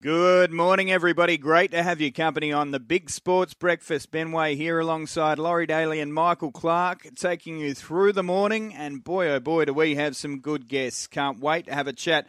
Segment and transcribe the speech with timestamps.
[0.00, 1.36] Good morning, everybody.
[1.38, 4.12] Great to have your company on the Big Sports Breakfast.
[4.12, 8.72] Benway here alongside Laurie Daly and Michael Clarke, taking you through the morning.
[8.72, 11.08] And boy, oh boy, do we have some good guests.
[11.08, 12.28] Can't wait to have a chat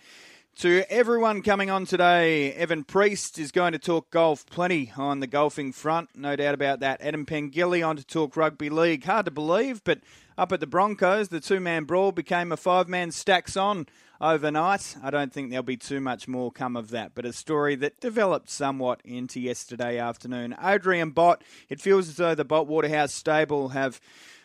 [0.56, 2.56] to everyone coming on today.
[2.58, 6.80] Evin Priest is going to talk golf, plenty on the golfing front, no doubt about
[6.80, 7.02] that.
[7.02, 9.06] Adam Pengilly on to talk rugby league.
[9.06, 10.00] Hard to believe, but
[10.40, 13.86] up at the Broncos, the two man brawl became a five man stacks on
[14.22, 14.98] overnight.
[15.04, 18.00] I don't think there'll be too much more come of that, but a story that
[18.00, 20.56] developed somewhat into yesterday afternoon.
[20.62, 24.02] Adrian Bott, it feels as though the Bott Waterhouse stable have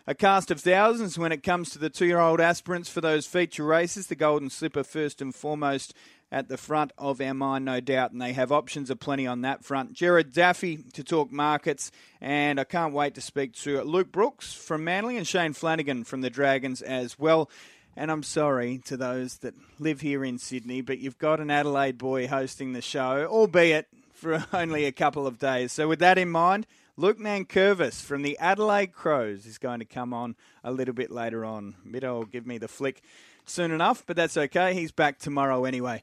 [0.07, 3.27] a cast of thousands when it comes to the two year old aspirants for those
[3.27, 4.07] feature races.
[4.07, 5.95] The Golden Slipper, first and foremost,
[6.31, 9.65] at the front of our mind, no doubt, and they have options aplenty on that
[9.65, 9.93] front.
[9.93, 14.85] Jared Daffy to talk markets, and I can't wait to speak to Luke Brooks from
[14.85, 17.49] Manly and Shane Flanagan from the Dragons as well.
[17.97, 21.99] And I'm sorry to those that live here in Sydney, but you've got an Adelaide
[21.99, 25.73] boy hosting the show, albeit for only a couple of days.
[25.73, 30.13] So, with that in mind, Luke Nankervis from the Adelaide Crows is going to come
[30.13, 31.75] on a little bit later on.
[31.87, 33.03] Mido will give me the flick
[33.47, 34.75] soon enough, but that's okay.
[34.75, 36.03] He's back tomorrow anyway.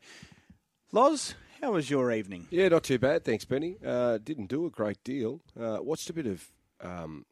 [0.91, 2.47] Loz, how was your evening?
[2.49, 3.77] Yeah, not too bad, thanks, Benny.
[3.85, 5.41] Uh, didn't do a great deal.
[5.59, 6.45] Uh, watched a bit of
[6.81, 7.25] um,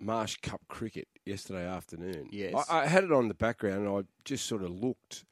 [0.00, 2.28] Marsh Cup cricket yesterday afternoon.
[2.30, 2.54] Yes.
[2.68, 5.24] I, I had it on the background and I just sort of looked,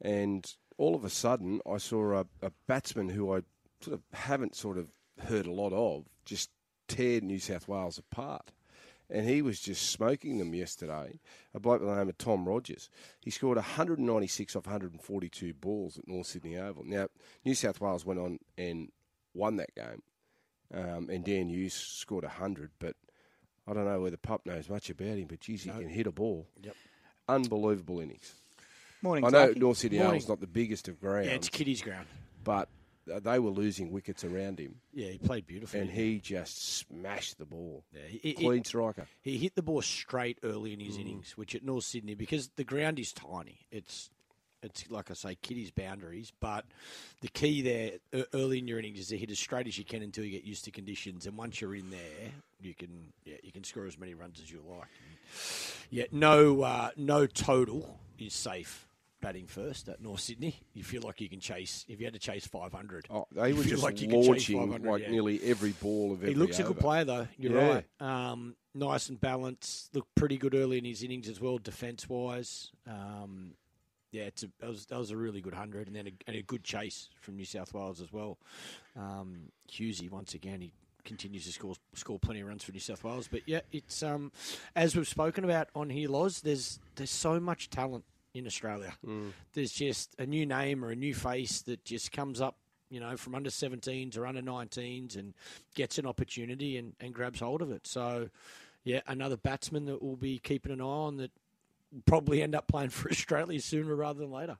[0.00, 3.42] and all of a sudden I saw a, a batsman who I
[3.80, 4.88] sort of haven't sort of
[5.20, 6.50] heard a lot of just
[6.86, 8.52] tear New South Wales apart.
[9.10, 11.18] And he was just smoking them yesterday.
[11.54, 12.90] A bloke by the name of Tom Rogers.
[13.20, 16.84] He scored 196 off 142 balls at North Sydney Oval.
[16.84, 17.08] Now,
[17.42, 18.90] New South Wales went on and
[19.32, 20.02] won that game.
[20.74, 22.96] Um, and Dan Hughes scored 100, but
[23.68, 26.12] I don't know whether Pup knows much about him, but geez, he can hit a
[26.12, 26.46] ball.
[26.62, 26.74] Yep.
[27.28, 28.34] Unbelievable innings.
[29.02, 29.56] Morning, I know Clarky.
[29.58, 30.00] North Sydney.
[30.00, 32.06] Oval's not the biggest of grounds, Yeah, it's Kitty's ground.
[32.42, 32.68] but
[33.06, 35.80] they were losing wickets around him, Yeah, he played beautifully.
[35.80, 37.84] and he just smashed the ball.
[37.94, 39.06] yeah, he, Clean striker.
[39.22, 41.00] he hit the ball straight early in his Mm.
[41.02, 43.60] innings, which at North Sydney because the ground is tiny.
[43.70, 44.10] It's
[44.62, 46.32] it's like I say, Kitty's boundaries.
[46.40, 46.64] But
[47.20, 50.02] the key there early in your innings is to hit as straight as you can
[50.02, 51.26] until you get used to conditions.
[51.26, 52.30] And once you're in there,
[52.60, 54.88] you can yeah you can score as many runs as you like.
[55.90, 58.84] Yeah, no uh, no total is safe.
[59.20, 61.84] Batting first at North Sydney, you feel like you can chase.
[61.88, 64.60] If you had to chase 500, Oh, they were just like you can chase launching
[64.60, 65.10] 500, like yeah.
[65.10, 67.26] nearly every ball of every He looks a good player, though.
[67.36, 67.82] You're Yeah.
[68.00, 68.30] right.
[68.30, 69.92] Um, nice and balanced.
[69.92, 72.70] Looked pretty good early in his innings as well, defence wise.
[72.86, 73.54] Um,
[74.10, 76.36] yeah, it's a, that was that was a really good hundred, and then a, and
[76.36, 78.38] a good chase from New South Wales as well.
[78.96, 80.72] Um, Hughesy once again he
[81.04, 83.28] continues to score score plenty of runs for New South Wales.
[83.30, 84.32] But yeah, it's um,
[84.74, 86.40] as we've spoken about on here, Loz.
[86.40, 88.04] There's there's so much talent
[88.34, 88.94] in Australia.
[89.54, 92.56] There's just a new name or a new face that just comes up
[92.90, 95.34] you know, from under 17s or under 19s and
[95.74, 97.86] gets an opportunity and, and grabs hold of it.
[97.86, 98.30] So,
[98.84, 101.30] yeah, another batsman that we'll be keeping an eye on that
[102.06, 104.58] probably end up playing for Australia sooner rather than later.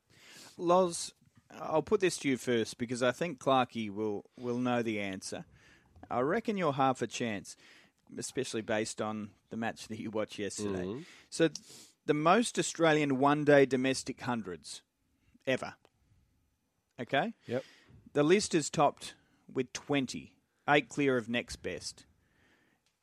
[0.56, 1.12] Loz,
[1.60, 5.44] I'll put this to you first because I think Clarkey will, will know the answer.
[6.10, 7.56] I reckon you're half a chance,
[8.16, 10.84] especially based on the match that you watched yesterday.
[10.84, 11.00] Mm-hmm.
[11.30, 11.48] So,
[12.06, 14.80] the most Australian one day domestic hundreds
[15.46, 15.74] ever.
[16.98, 17.34] Okay?
[17.46, 17.64] Yep.
[18.14, 19.14] The list is topped
[19.52, 20.32] with 20,
[20.70, 22.06] eight clear of next best.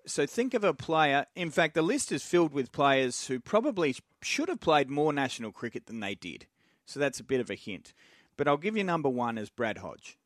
[0.08, 1.26] So think of a player.
[1.36, 5.52] In fact, the list is filled with players who probably should have played more national
[5.52, 6.46] cricket than they did.
[6.86, 7.94] So that's a bit of a hint.
[8.38, 10.18] But I'll give you number one as Brad Hodge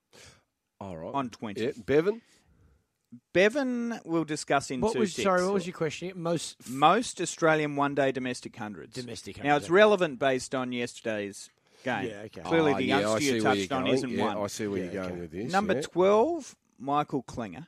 [0.81, 1.13] All right.
[1.13, 1.61] on 20.
[1.61, 2.21] Yeah, Bevan.
[3.33, 5.23] Bevan we'll discuss in What two was six.
[5.23, 5.43] sorry?
[5.43, 6.11] What was your question?
[6.15, 8.93] Most Most Australian one day domestic hundreds.
[8.95, 9.73] Domestic Now, it's okay.
[9.73, 11.49] relevant based on yesterday's
[11.83, 12.05] game.
[12.09, 12.41] Yeah, okay.
[12.41, 13.93] Clearly, Oh, the yeah, youngster see you touched on going.
[13.95, 14.37] isn't yeah, one.
[14.37, 15.21] I see where Yeah, you're going okay.
[15.21, 15.51] with this.
[15.51, 15.81] Number yeah.
[15.81, 17.67] 12, Michael Klinger.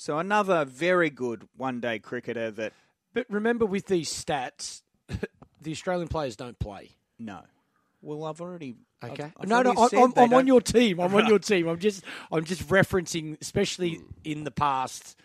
[0.00, 2.72] So another very good one day cricketer that,
[3.12, 4.80] but remember, with these stats,
[5.60, 6.92] the Australian players don't play.
[7.18, 7.40] no.
[8.00, 8.76] Well, I've already.
[9.02, 9.30] I've- Okay.
[9.38, 11.00] I've no, no, already I'm, I'm, I'm on your team.
[11.00, 11.68] I'm on your team.
[11.68, 12.02] I'm just,
[12.32, 15.16] I'm just referencing, especially in the past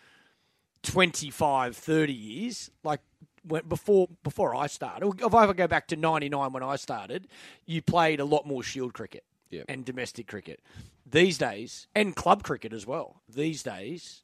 [0.82, 3.00] 25, 30 years, like
[3.44, 5.10] when, before before I started.
[5.20, 7.28] If I ever go back to '99 when I started,
[7.64, 9.64] you played a lot more Shield cricket Yep.
[9.70, 10.60] and domestic cricket.
[11.06, 13.22] These days, and club cricket as well.
[13.26, 14.22] These days,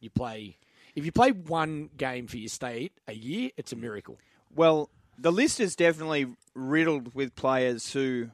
[0.00, 0.56] you play.
[0.94, 4.18] If you play one game for your state a year, it's a miracle.
[4.54, 8.30] Well, the list is definitely riddled with players who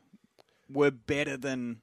[0.72, 1.80] were better than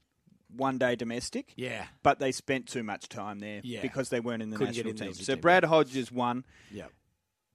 [0.55, 1.53] one day domestic.
[1.55, 1.85] Yeah.
[2.03, 3.81] But they spent too much time there Yeah.
[3.81, 5.13] because they weren't in the Couldn't national in team.
[5.13, 6.43] So team, Brad Hodge is one.
[6.71, 6.87] Yeah.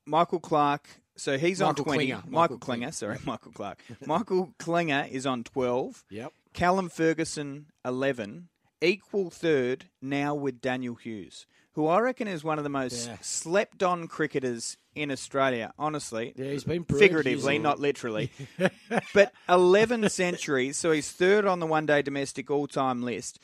[0.06, 0.88] Michael Clarke.
[1.16, 1.96] So he's Michael on 20.
[1.98, 2.14] Klinger.
[2.16, 2.80] Michael, Michael Klinger.
[2.80, 2.92] Klinger.
[2.92, 3.80] Sorry, Michael Clarke.
[4.06, 6.04] Michael Klinger is on 12.
[6.10, 6.32] Yep.
[6.54, 8.48] Callum Ferguson, 11.
[8.80, 11.46] equal third now with Daniel Hughes,
[11.78, 13.18] who I reckon is one of the most Yeah.
[13.20, 16.32] slept on cricketers in Australia, honestly.
[16.34, 18.32] Yeah, he's been brilliant, figuratively, not literally.
[19.14, 23.38] but 11 centuries, so he's third on the one day domestic all time list.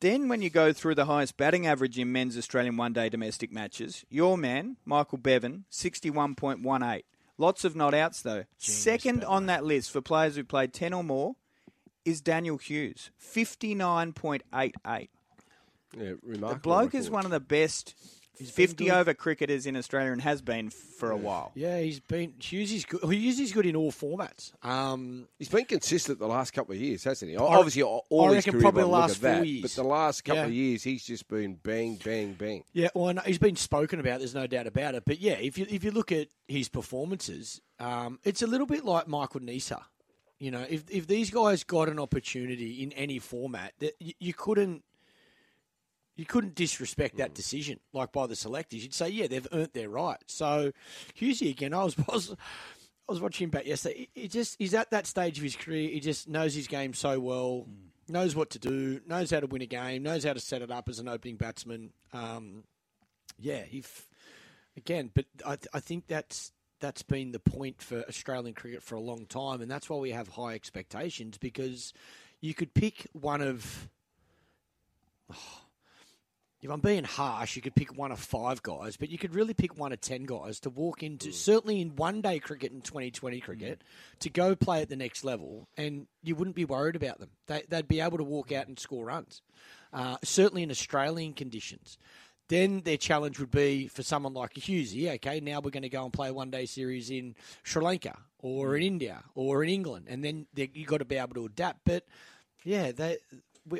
[0.00, 3.50] Then, when you go through the highest batting average in men's Australian one day domestic
[3.50, 7.04] matches, your man, Michael Bevan, 61.18.
[7.38, 8.44] Lots of not outs, though.
[8.58, 11.36] Second on that list for players who played 10 or more
[12.04, 15.08] is Daniel Hughes, 59.88.
[15.96, 16.48] Yeah, remarkable.
[16.54, 17.94] The bloke is one of the best
[18.38, 18.92] been 50 good.
[18.92, 21.50] over cricketers in Australia and has been for a while.
[21.56, 23.02] Yeah, he's been Hughes is good.
[23.02, 24.52] Hughes is good in all formats.
[24.64, 27.36] Um, He's been consistent the last couple of years, hasn't he?
[27.36, 29.62] Obviously, all I his reckon career probably the look last at that, years.
[29.62, 30.46] But the last couple Yeah.
[30.46, 32.62] of years, he's just been bang, bang, bang.
[32.72, 34.18] Yeah, well, no, he's been spoken about.
[34.20, 35.02] There's no doubt about it.
[35.04, 38.84] But yeah, if you if you look at his performances, um, it's a little bit
[38.84, 39.82] like Michael Neser.
[40.38, 44.32] You know, if if these guys got an opportunity in any format, that you, you
[44.34, 44.84] couldn't
[46.18, 48.82] you couldn't disrespect that decision, like by the selectors.
[48.82, 50.18] You'd say, yeah, they've earned their right.
[50.26, 50.72] So
[51.18, 52.34] Hughesy again, I was was.
[53.08, 54.06] I was watching him back yesterday.
[54.12, 55.88] He he just he's at that stage of his career.
[55.88, 57.66] He just knows his game so well,
[58.06, 60.70] knows what to do, knows how to win a game, knows how to set it
[60.70, 61.94] up as an opening batsman.
[62.12, 62.64] Um,
[63.38, 64.10] yeah, if
[64.76, 69.00] again, but I, I think that's that's been the point for Australian cricket for a
[69.00, 71.94] long time, and that's why we have high expectations because
[72.42, 73.88] you could pick one of.
[76.60, 79.54] If I'm being harsh, you could pick one of five guys, but you could really
[79.54, 81.34] pick one of ten guys to walk into, mm.
[81.34, 83.42] certainly in one day cricket and 2020 mm.
[83.42, 83.84] cricket,
[84.20, 87.30] to go play at the next level, and you wouldn't be worried about them.
[87.46, 89.40] They, they'd be able to walk out and score runs,
[89.92, 91.96] uh, certainly in Australian conditions.
[92.48, 96.04] Then their challenge would be for someone like Hughesy, okay, now we're going to go
[96.04, 98.86] and play a one day series in Sri Lanka or in mm.
[98.86, 101.82] India or in England, and then you've got to be able to adapt.
[101.84, 102.04] But
[102.64, 103.18] yeah, they,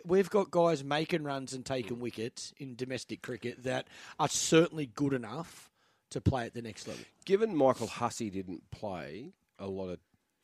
[0.04, 3.86] we've got guys making runs and taking wickets in domestic cricket that
[4.18, 5.70] are certainly good enough
[6.10, 7.04] to play at the next level.
[7.24, 9.98] Given Michael Hussey didn't play a lot of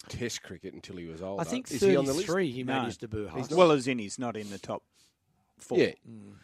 [0.06, 2.26] Test cricket until he was older, I think is he on the list?
[2.26, 2.82] 33 he made No.
[2.84, 3.26] his debut.
[3.26, 3.48] Huss.
[3.50, 4.82] Well, as in he's not in the top
[5.56, 5.78] four.
[5.78, 6.34] Yeah, mm.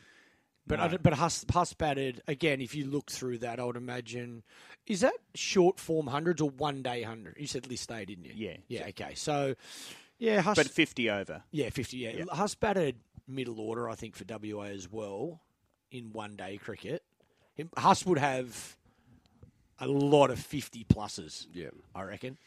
[0.67, 2.63] But I but Huss, Huss batted again.
[2.63, 4.45] If you look through that, I would imagine
[4.87, 7.37] is that short form hundreds or one day hundred?
[7.39, 8.33] You said list A, didn't you?
[8.35, 8.57] Yeah.
[8.69, 8.87] Yeah.
[8.89, 9.15] Okay.
[9.15, 9.57] So
[10.21, 10.57] yeah, Huss.
[10.57, 11.43] But 50 over.
[11.51, 11.97] yeah, fifty.
[11.97, 12.25] Yeah.
[12.31, 12.97] Huss batted
[13.27, 15.41] middle order, I think, for WA as well
[15.91, 17.03] in one day cricket.
[17.55, 18.77] Him- Huss would have
[19.81, 21.47] a lot of fifty pluses.
[21.53, 21.71] yeah.
[21.95, 22.39] I reckon.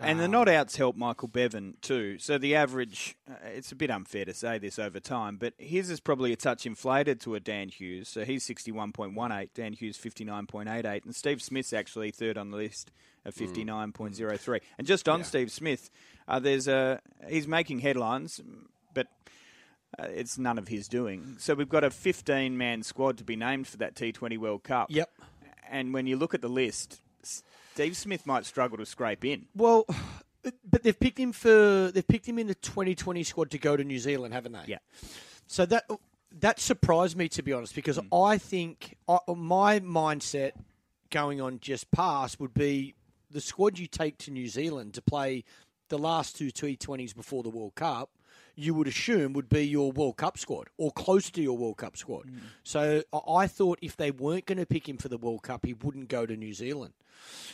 [0.00, 2.18] And the not outs help Michael Bevan too.
[2.18, 5.88] So the average, uh, it's a bit unfair to say this over time, but his
[5.88, 8.08] is probably a touch inflated to a Dan Hughes.
[8.08, 12.90] So he's 61.18, Dan Hughes 59.88, and Steve Smith's actually third on the list
[13.24, 14.60] at 59.03.
[14.78, 15.90] And just on Steve Smith,
[16.26, 18.40] uh, there's a he's making headlines,
[18.92, 19.06] but
[19.98, 21.36] uh, it's none of his doing.
[21.38, 24.88] So we've got a 15 man squad to be named for that T20 World Cup.
[24.90, 25.10] Yep.
[25.70, 27.00] And when you look at the list,
[27.74, 29.46] Steve Smith might struggle to scrape in.
[29.54, 29.86] Well,
[30.70, 33.82] but they've picked him for they've picked him in the 2020 squad to go to
[33.82, 34.64] New Zealand, haven't they?
[34.66, 34.78] Yeah.
[35.48, 35.84] So that
[36.40, 38.14] that surprised me to be honest, because hmm.
[38.14, 40.52] I think I, my mindset
[41.10, 42.94] going on just past would be
[43.30, 45.44] the squad you take to New Zealand to play
[45.88, 48.10] the last two T20s before the World Cup.
[48.56, 51.96] You would assume would be your World Cup squad or close to your World Cup
[51.96, 52.30] squad.
[52.62, 55.64] So I- I thought if they weren't going to pick him for the World Cup,
[55.66, 56.94] he wouldn't go to New Zealand.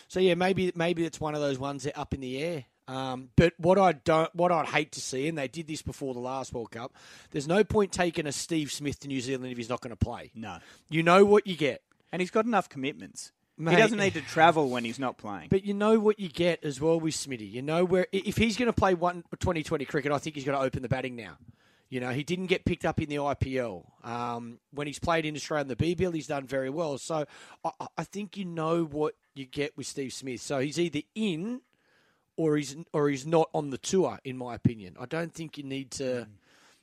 [0.09, 2.65] So yeah, maybe maybe it's one of those ones that up in the air.
[2.89, 6.13] Um, but what I don't, what I'd hate to see, and they did this before
[6.13, 6.93] the last World Cup.
[7.31, 9.97] There's no point taking a Steve Smith to New Zealand if he's not going to
[10.05, 10.33] play.
[10.35, 10.59] No.
[10.89, 13.31] You know what you get, And he's got enough commitments.
[13.61, 13.73] Mate.
[13.73, 15.49] He doesn't need to travel when he's not playing.
[15.51, 17.51] but you know what you get as well with Smitty.
[17.51, 20.59] You know where if he's going to play one 2020 cricket, I think he's going
[20.59, 21.37] to open the batting now.
[21.91, 23.85] You know, he didn't get picked up in the IPL.
[24.05, 26.99] Um, when he's played in Australia in the BBL, he's done very well.
[26.99, 27.27] So
[27.65, 30.41] I, I think you know what you get with Steve Smith.
[30.41, 31.61] So he's either in
[32.37, 34.97] or he's or he's not on the tour, in my opinion.
[34.99, 36.29] I don't think you need to,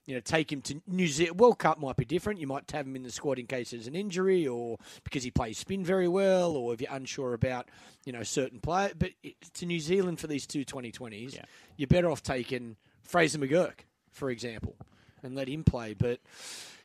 [0.08, 1.40] you know, take him to New Zealand.
[1.40, 2.40] World Cup might be different.
[2.40, 5.30] You might have him in the squad in case there's an injury, or because he
[5.30, 7.68] plays spin very well, or if you're unsure about,
[8.06, 8.92] you know, certain player.
[8.98, 9.12] But
[9.56, 11.44] to New Zealand for these two 2020s, Yeah.
[11.76, 14.76] you're better off taking Fraser McGurk, for example,
[15.22, 15.94] and let him play.
[15.94, 16.22] But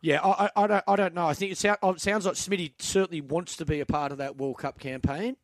[0.00, 1.26] yeah, I, I, I don't, I don't know.
[1.28, 4.18] I think it, sound, it sounds like Smitty certainly wants to be a part of
[4.18, 5.36] that World Cup campaign.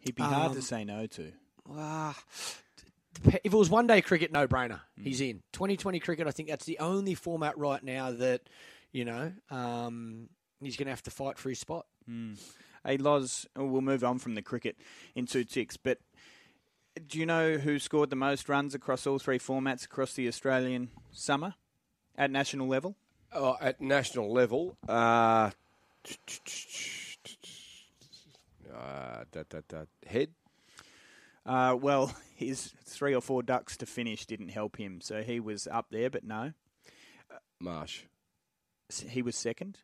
[0.00, 1.32] He'd be hard Um, to say no to.
[1.72, 2.18] Ah,
[3.26, 4.80] if it was one day cricket, no brainer.
[5.00, 5.42] He's in.
[5.52, 8.42] 2020 cricket, I think that's the only format right now that,
[8.92, 10.28] you know, um,
[10.60, 11.86] he's going to have to fight for his spot.
[12.84, 14.76] Hey, Loz, we'll move on from the cricket
[15.14, 15.98] in two ticks, but
[17.08, 20.90] do you know who scored the most runs across all three formats across the Australian
[21.10, 21.54] summer
[22.16, 22.96] at national level?
[23.32, 25.50] Oh, at national level, uh, uh,
[29.32, 30.30] that, that, that, head.
[31.46, 35.66] Uh, well, his three or four ducks to finish didn't help him, so he was
[35.70, 36.52] up there, but no,
[37.60, 38.02] Marsh.
[39.08, 39.78] He was second.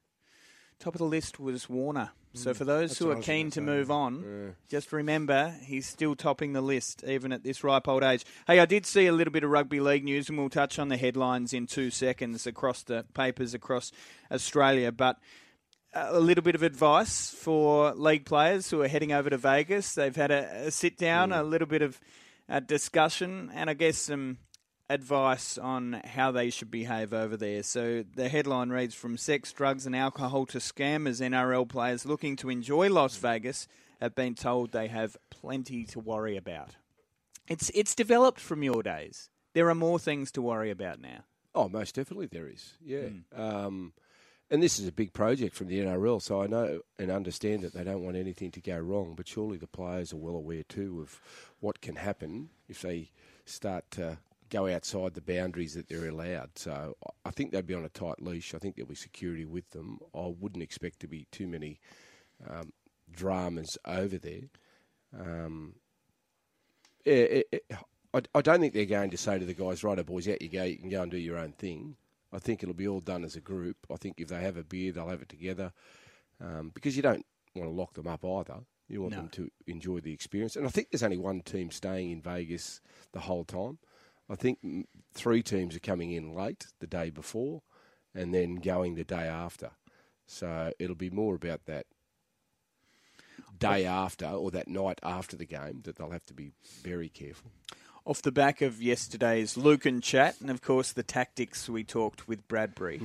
[0.78, 2.10] Top of the list was Warner.
[2.32, 3.60] So for those that's who are keen gonna say.
[3.60, 8.24] move on, just remember he's still topping the list even at this ripe old age.
[8.46, 10.88] Hey, I did see a little bit of rugby league news, and we'll touch on
[10.88, 13.92] the headlines in two seconds across the papers across
[14.30, 15.18] Australia, but.
[15.92, 19.94] A little bit of advice for league players who are heading over to Vegas.
[19.94, 22.00] They've had a, a sit down, a little bit of
[22.48, 24.38] uh, discussion, and I guess some
[24.88, 27.62] advice on how they should behave over there.
[27.62, 32.50] So the headline reads From sex, drugs, and alcohol to scammers, NRL players looking to
[32.50, 33.66] enjoy Las Vegas
[34.00, 36.76] have been told they have plenty to worry about.
[37.48, 39.28] It's, it's developed from your days.
[39.54, 41.24] There are more things to worry about now.
[41.54, 42.74] Oh, most definitely there is.
[42.84, 43.08] Yeah.
[43.34, 43.92] Um,
[44.50, 47.72] and this is a big project from the NRL, so I know and understand that
[47.72, 51.00] they don't want anything to go wrong, but surely the players are well aware too
[51.00, 51.20] of
[51.60, 53.10] what can happen if they
[53.44, 54.18] start to
[54.50, 56.50] go outside the boundaries that they're allowed.
[56.56, 58.52] So I think they'd be on a tight leash.
[58.54, 60.00] I think there'll be security with them.
[60.14, 61.78] I wouldn't expect to be too many
[62.48, 62.72] um,
[63.12, 64.48] dramas over there.
[65.16, 65.74] Um,
[67.04, 67.64] it, it,
[68.12, 70.48] I, I don't think they're going to say to the guys, right, boys, out you
[70.48, 70.64] go.
[70.64, 71.96] You can go and do your own thing."
[72.32, 73.76] I think it'll be all done as a group.
[73.90, 75.72] I think if they have a beer, they'll have it together,
[76.40, 78.60] um, because you don't want to lock them up either.
[78.88, 79.20] You want No.
[79.20, 80.56] them to enjoy the experience.
[80.56, 82.80] And I think there's only one team staying in Vegas
[83.12, 83.78] the whole time.
[84.28, 84.58] I think
[85.12, 87.62] three teams are coming in late the day before,
[88.14, 89.72] and then going the day after.
[90.26, 91.86] So it'll be more about that
[93.58, 97.50] day after or that night after the game that they'll have to be very careful.
[98.06, 102.46] Off the back of yesterday's Lucan chat, and of course the tactics we talked with
[102.48, 103.00] Bradbury,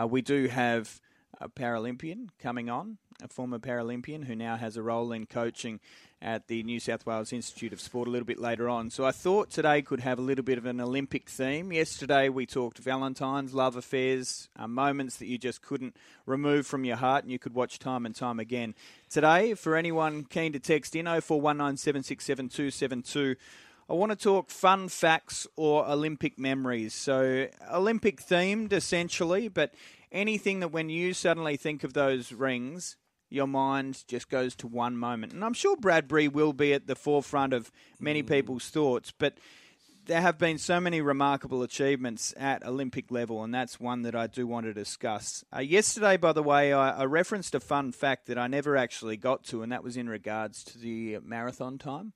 [0.00, 1.00] uh, we do have
[1.40, 5.78] a Paralympian coming on, a former Paralympian who now has a role in coaching
[6.22, 8.90] at the New South Wales Institute of Sport a little bit later on.
[8.90, 11.72] So I thought today could have a little bit of an Olympic theme.
[11.72, 16.96] Yesterday we talked Valentine's, love affairs, uh, moments that you just couldn't remove from your
[16.96, 18.74] heart and you could watch time and time again.
[19.08, 23.36] Today, for anyone keen to text in, 0419767272,
[23.90, 26.94] I want to talk fun facts or Olympic memories.
[26.94, 29.74] So, Olympic themed essentially, but
[30.12, 32.96] anything that when you suddenly think of those rings,
[33.30, 35.32] your mind just goes to one moment.
[35.32, 39.38] And I'm sure Bradbury will be at the forefront of many people's thoughts, but
[40.06, 44.28] there have been so many remarkable achievements at Olympic level, and that's one that I
[44.28, 45.44] do want to discuss.
[45.52, 49.16] Uh, yesterday, by the way, I, I referenced a fun fact that I never actually
[49.16, 52.12] got to, and that was in regards to the marathon time.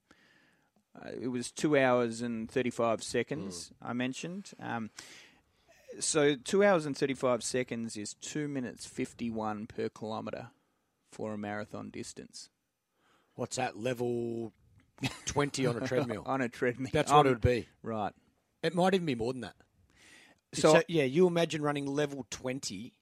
[0.96, 4.52] Uh, it was two hours and 35 seconds, I mentioned.
[4.60, 4.90] Um,
[6.00, 10.48] so, two hours and 35 seconds is two minutes 51 per kilometre
[11.10, 12.50] for a marathon distance
[13.36, 14.52] What's that level
[15.26, 16.22] twenty on a treadmill?
[16.26, 16.90] on a treadmill.
[16.92, 17.66] That's what Um, it would be.
[17.82, 18.12] Right.
[18.62, 19.56] It might even be more than that.
[20.52, 22.94] So- So yeah, you imagine running level twenty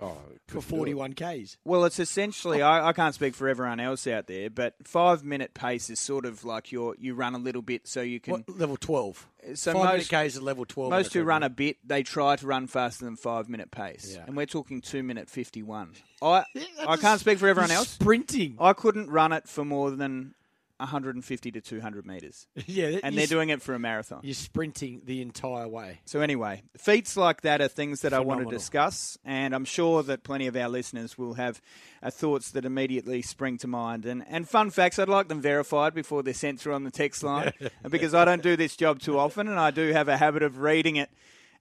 [0.00, 0.62] Oh, for couldn't do it.
[0.64, 1.56] forty-one k's.
[1.64, 5.54] Well, it's essentially I, I can't speak for everyone else out there, but five minute
[5.54, 8.32] pace is sort of like your you run a little bit so you can.
[8.32, 9.26] What level twelve?
[9.54, 10.92] So Five most minute k's is level twelve.
[10.92, 14.14] on most who run a bit, they try to run faster than five minute pace,
[14.14, 14.24] Yeah.
[14.26, 15.92] and we're talking two minute fifty one.
[16.22, 17.88] I that's I can't speak for everyone else.
[17.88, 18.56] Sprinting.
[18.60, 20.34] I couldn't run it for more than
[20.78, 24.20] 150 to 200 meters, yeah, and they're doing it for a marathon.
[24.22, 26.00] You're sprinting the entire way.
[26.04, 30.02] So anyway, feats like that are things that I want to discuss, and I'm sure
[30.04, 31.60] that plenty of our listeners will have
[32.02, 34.06] uh, thoughts that immediately spring to mind.
[34.06, 37.22] And, and fun facts, I'd like them verified before they're sent through on the text
[37.22, 37.52] line,
[37.88, 40.58] because I don't do this job too often, and I do have a habit of
[40.58, 41.10] reading it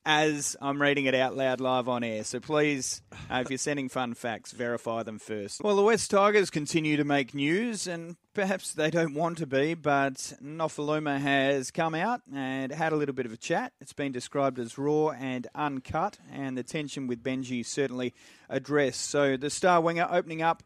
[0.10, 2.24] as I'm reading it out loud live on air.
[2.24, 5.62] So please, uh, if you're sending fun facts, verify them first.
[5.62, 9.74] Well, the West Tigers continue to make news, and perhaps they don't want to be,
[9.74, 13.74] but Nofoaluma has come out and had a little bit of a chat.
[13.82, 18.14] It's been described as raw and uncut, and the tension with Benji certainly
[18.48, 19.10] addressed.
[19.10, 20.64] So the star winger opening up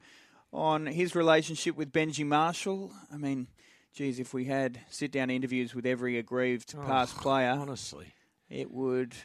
[0.53, 2.91] on his relationship with Benji Marshall.
[3.12, 3.48] I mean,
[3.91, 8.13] geez, if we had sit down interviews with every aggrieved past player, Honestly,
[8.48, 9.15] it would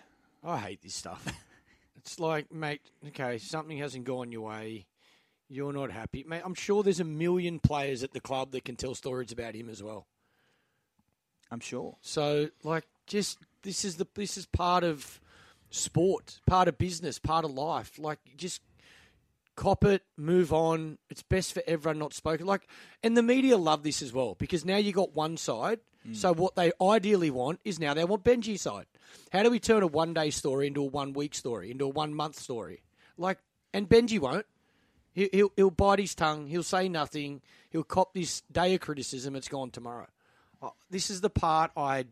[0.46, 1.26] I hate this stuff.
[1.96, 4.86] it's like, mate, okay, something hasn't gone your way.
[5.48, 6.42] You're not happy, mate.
[6.44, 9.68] I'm sure there's a million players at the club that can tell stories about him
[9.68, 10.06] as well.
[11.50, 11.96] I'm sure.
[12.00, 15.20] So, like, just this is the this is part of
[15.70, 17.98] sport, part of business, part of life.
[17.98, 18.60] Like, just
[19.54, 20.98] cop it, move on.
[21.10, 22.46] It's best for everyone not spoken.
[22.46, 22.68] Like,
[23.02, 25.80] and the media love this as well because now you got one side.
[26.08, 26.16] Mm.
[26.16, 28.86] So what they ideally want is now they want Benji's side.
[29.32, 31.88] How do we turn a one day story into a one week story, into a
[31.88, 32.82] one month story?
[33.18, 33.38] Like,
[33.73, 34.46] and Benji won't.
[35.12, 36.46] He, he'll, he'll bite his tongue.
[36.46, 37.40] He'll say nothing.
[37.70, 39.35] He'll cop this day of criticism.
[39.35, 40.08] It's gone tomorrow.
[40.62, 42.04] Oh, this is the part I.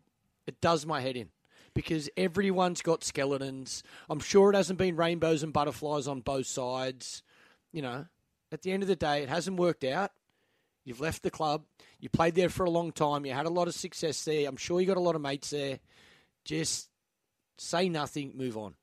[0.46, 1.30] It does my head in
[1.74, 3.82] because everyone's got skeletons.
[4.08, 7.22] I'm sure it hasn't been rainbows and butterflies on both sides.
[7.72, 8.06] You know,
[8.52, 10.12] at the end of the day, it hasn't worked out.
[10.84, 11.64] You've left the club.
[11.98, 13.24] You played there for a long time.
[13.24, 14.46] You had a lot of success there.
[14.46, 15.80] I'm sure you got a lot of mates there.
[16.44, 16.90] Just
[17.58, 18.74] say nothing, move on.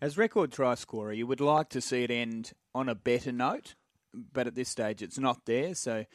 [0.00, 3.74] As record try scorer, you would like to see it end on a better note,
[4.14, 6.06] but at this stage it's not there, so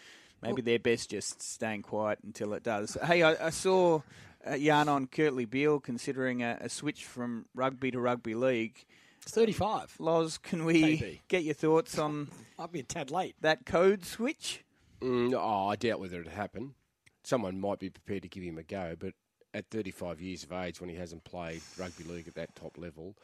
[0.42, 2.98] maybe they're best just staying quiet until it does.
[3.04, 4.02] Hey, I, I saw
[4.50, 8.86] uh, yarn on Kurtley Beale considering a, a, switch from rugby to rugby league.
[9.22, 9.96] It's 35.
[10.00, 11.20] Loz, can we KB.
[11.28, 13.36] get your thoughts on I'll be a tad late.
[13.42, 14.64] that code switch?
[15.02, 16.76] Mm, oh, I doubt whether it'd happen.
[17.24, 19.14] Someone might be prepared to give him a go, but
[19.56, 23.16] at 35 years of age, when he hasn't played rugby league at that top level,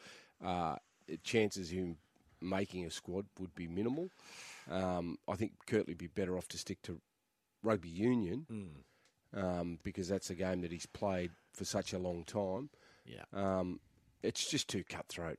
[0.44, 0.78] uh,
[1.24, 1.98] chances of him
[2.42, 4.10] making a squad would be minimal.
[4.70, 7.00] Um, I think Kurtley would be better off to stick to
[7.64, 8.46] rugby union
[9.36, 12.70] um, because that's a game that he's played for such a long time.
[13.06, 13.24] Yeah.
[13.34, 13.80] Um,
[14.24, 15.38] it's just too cutthroat.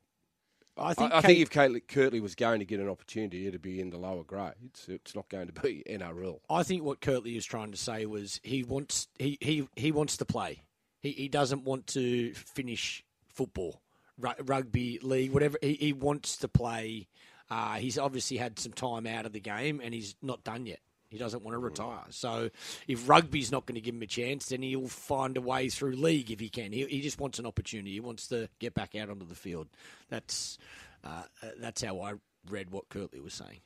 [0.77, 3.47] I think, I, I Kate- think if Kurtley, Kurtley was going to get an opportunity,
[3.47, 4.87] it'd be in the lower grades.
[4.89, 6.41] It's not going to be NRL.
[6.49, 10.17] I think what Kurtley is trying to say was he wants he, he, he wants
[10.19, 10.63] to play.
[11.03, 13.81] He, he doesn't want to finish football,
[14.19, 15.59] Ru- rugby league, whatever.
[15.61, 17.09] He, he wants to play.
[17.51, 20.81] Uh, he's obviously had some time out of the game and he's not done yet.
[21.11, 22.05] He doesn't want to retire.
[22.09, 22.49] So
[22.89, 25.97] if rugby's not going to give him a chance, then he'll find a way through
[25.97, 26.73] league if he can.
[26.73, 27.93] He, he just wants an opportunity.
[27.93, 29.69] He wants to get back out onto the field.
[30.09, 30.57] That's
[31.05, 32.15] uh, uh, that's how I
[32.49, 33.61] read what Kurtley was saying.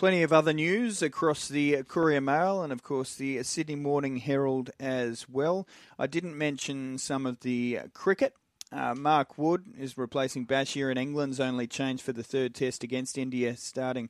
[0.00, 4.70] Plenty of other news across the Courier Mail and, of course, the Sydney Morning Herald
[4.80, 5.68] as well.
[5.98, 8.34] I didn't mention some of the cricket.
[8.72, 13.18] Uh, Mark Wood is replacing Bashir in England's only change for the third test against
[13.18, 14.08] India starting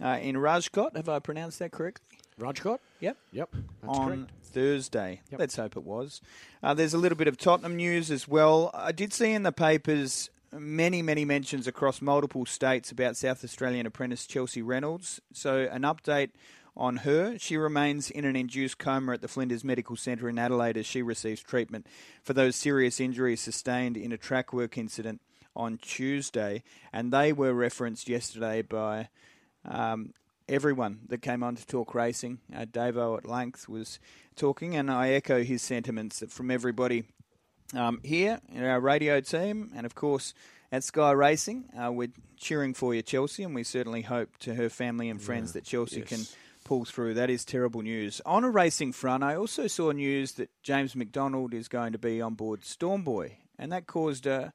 [0.00, 0.94] uh, in Rajkot.
[0.94, 2.18] Have I pronounced that correctly?
[2.38, 2.78] Rajkot?
[3.00, 3.16] Yep.
[3.32, 3.54] Yep.
[3.88, 4.30] On correct.
[4.44, 5.22] Thursday.
[5.32, 5.40] Yep.
[5.40, 6.20] Let's hope it was.
[6.62, 8.70] Uh, there's a little bit of Tottenham news as well.
[8.72, 13.86] I did see in the papers many, many mentions across multiple states about South Australian
[13.86, 15.20] apprentice Chelsea Reynolds.
[15.32, 16.30] So, an update
[16.76, 17.38] on her.
[17.38, 21.02] She remains in an induced coma at the Flinders Medical Centre in Adelaide as she
[21.02, 21.86] receives treatment
[22.22, 25.22] for those serious injuries sustained in a track work incident
[25.54, 26.62] on Tuesday.
[26.92, 29.08] And they were referenced yesterday by
[29.64, 30.12] um,
[30.48, 32.40] everyone that came on to talk racing.
[32.54, 33.98] Uh, Davo at length was
[34.36, 37.04] talking, and I echo his sentiments that from everybody
[37.74, 40.34] um, here in our radio team, and of course
[40.72, 44.68] at Sky Racing, uh, we're cheering for you, Chelsea, and we certainly hope to her
[44.68, 46.08] family and friends that Chelsea yes.
[46.08, 46.20] can
[46.64, 47.14] pull through.
[47.14, 48.20] That is terrible news.
[48.26, 52.20] On a racing front, I also saw news that James McDonald is going to be
[52.20, 54.52] on board Stormboy, and that caused a,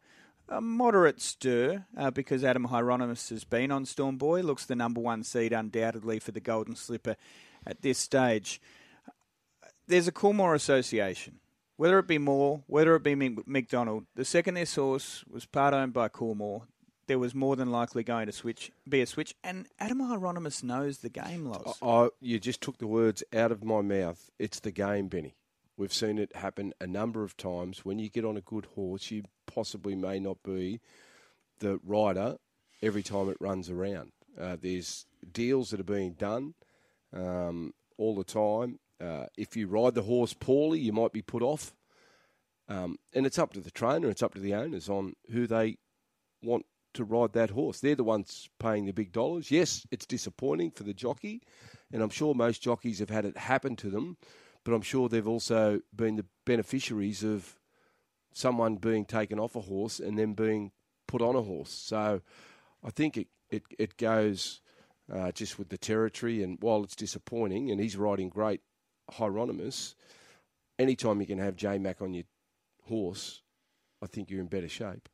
[0.50, 4.44] a moderate stir uh, because Adam Hieronymus has been on Stormboy.
[4.44, 7.16] Looks the number one seed undoubtedly for the Golden Slipper
[7.66, 8.62] at this stage.
[9.88, 11.40] There's a Coolmore Association.
[11.82, 15.94] Whether it be Moore, whether it be McDonald, the second this source was part owned
[15.94, 16.68] by Coolmore,
[17.08, 19.34] there was more than likely going to switch, be a switch.
[19.44, 21.80] And Adam Hieronymus knows the game, Loz.
[21.82, 24.30] I, you just took the words out of my mouth.
[24.38, 25.34] It's the game, Benny.
[25.76, 27.84] We've seen it happen a number of times.
[27.84, 30.82] When you get on a good horse, you possibly may not be
[31.62, 32.38] the rider
[32.84, 34.12] every time it runs around.
[34.40, 36.54] Uh, there's deals that are being done
[37.12, 38.78] um, all the time.
[39.02, 41.74] Uh, if you ride the horse poorly, you might be put off.
[42.68, 45.78] Um, and it's up to the trainer, it's up to the owners on who they
[46.42, 47.80] want to ride that horse.
[47.80, 49.52] They're the ones paying the big dollars.
[49.52, 51.42] Yes, it's disappointing for the jockey,
[51.92, 54.18] and I'm sure most jockeys have had it happen to them,
[54.64, 57.58] but I'm sure they've also been the beneficiaries of
[58.34, 60.72] someone being taken off a horse and then being
[61.08, 61.72] put on a horse.
[61.72, 62.22] So
[62.84, 64.62] I think it, it, it goes
[65.12, 68.62] uh, just with the territory, and while it's disappointing, and he's riding great
[69.12, 69.96] Hieronymus,
[70.80, 72.24] anytime you can have J Mac on your
[72.84, 73.42] horse,
[74.02, 75.08] I think you're in better shape.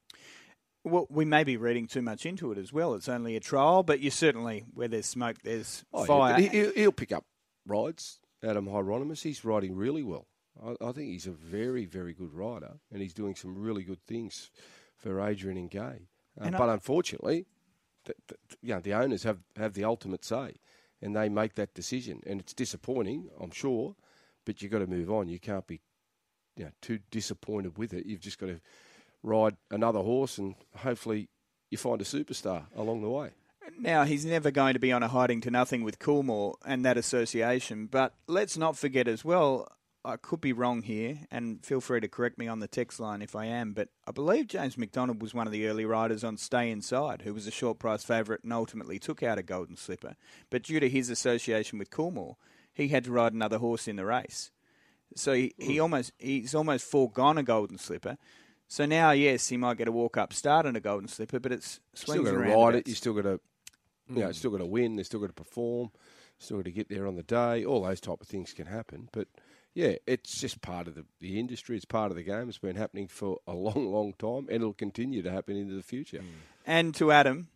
[0.84, 2.94] Well, we may be reading too much into it as well.
[2.94, 6.34] It's only a trial, but you certainly, where there's smoke, there's Oh, fire.
[6.34, 7.26] but he, he'll, he'll pick up
[7.66, 8.20] rides.
[8.44, 10.28] Adam Hieronymus, he's riding really well.
[10.64, 14.02] I, I think he's a very, very good rider, and he's doing some really good
[14.08, 14.50] things
[14.96, 16.08] for Adrian and Gai.
[16.40, 17.46] Uh, And I- but unfortunately,
[18.06, 20.54] the, the, you know, the owners have, have the ultimate say,
[21.02, 22.22] and they make that decision.
[22.26, 23.96] And it's disappointing, I'm sure,
[24.46, 25.28] but you've got to move on.
[25.28, 25.82] You can't be
[26.56, 28.06] you know, too disappointed with it.
[28.06, 28.60] You've just got to
[29.24, 31.30] ride another horse, and hopefully
[31.70, 33.32] you find a superstar along the way.
[33.78, 36.98] Now, he's never going to be on a hiding to nothing with Coolmore and that
[36.98, 39.68] association, but let's not forget as well,
[40.08, 43.22] I could be wrong here, and feel free to correct me on the text line
[43.22, 46.38] if I am, but I believe James McDonald was one of the early riders on
[46.38, 50.16] Stay Inside, who was a short price favourite and ultimately took out a Golden Slipper.
[50.50, 52.38] But due to his association with Coolmore,
[52.74, 54.52] he had to ride another horse in the race.
[55.14, 55.82] So he, he hmm.
[55.82, 58.18] almost he's almost foregone a Golden Slipper.
[58.70, 61.52] So now, yes, he might get a walk up start on a Golden Slipper, but
[61.52, 62.88] it's Still swings got to ride it.
[62.88, 63.42] You still got to,
[64.10, 64.96] you know, still got to win.
[64.96, 65.92] They're still got to perform.
[66.40, 67.66] Still got to get there on the day.
[67.66, 69.10] All those type of things can happen.
[69.12, 69.28] But
[69.78, 71.76] yeah, it's just part of the, the industry.
[71.76, 72.50] It's part of the game.
[72.50, 75.84] It's been happening for a long, long time, and it'll continue to happen into the
[75.84, 76.18] future.
[76.18, 76.26] Mm.
[76.66, 77.48] And to Adam,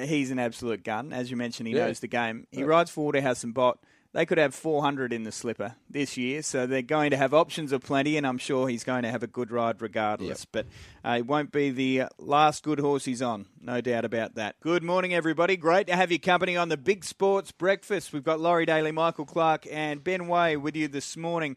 [0.00, 1.12] he's an absolute gun.
[1.12, 1.86] As you mentioned, he Yeah.
[1.86, 2.46] knows the game.
[2.52, 3.80] He uh, rides for Waterhouse and Bott.
[4.12, 7.70] They could have 400 in the slipper this year, so they're going to have options
[7.70, 10.44] of plenty, and I'm sure he's going to have a good ride regardless.
[10.44, 10.66] But
[11.04, 14.58] uh, it won't be the uh, last good horse he's on, no doubt about that.
[14.58, 15.56] Good morning, everybody.
[15.56, 18.12] Great to have your company on the Big Sports Breakfast.
[18.12, 21.54] We've got Laurie Daly, Michael Clarke, and Ben Way with you this morning.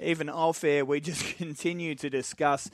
[0.00, 2.68] Even off air, we just continue to discuss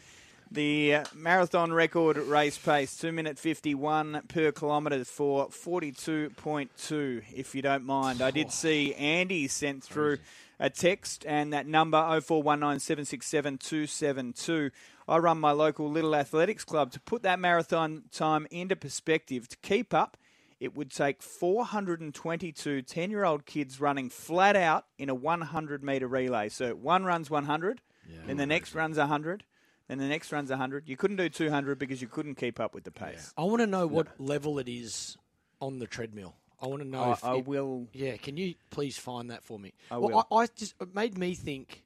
[0.50, 7.84] the marathon record race pace, 2 minute 51 per kilometre for 42.2, if you don't
[7.84, 8.20] mind.
[8.22, 10.18] I did see Andy sent through
[10.58, 14.70] a text, and that number 0419767272.
[15.06, 16.92] I run my local Little Athletics Club.
[16.92, 20.16] To put that marathon time into perspective, to keep up,
[20.60, 26.08] it would take 422 10 year old kids running flat out in a 100 metre
[26.08, 26.48] relay.
[26.48, 27.80] So one runs 100,
[28.26, 29.44] then the next runs 100,
[29.88, 30.88] then the next runs 100.
[30.88, 33.32] You couldn't do 200 because you couldn't keep up with the pace.
[33.36, 35.16] I want to know what level it is
[35.60, 36.34] on the treadmill.
[36.60, 37.88] I want to know I, if I it- will.
[37.92, 39.72] Yeah, can you please find that for me?
[39.90, 40.38] I well, will.
[40.38, 41.84] I, I just it made me think.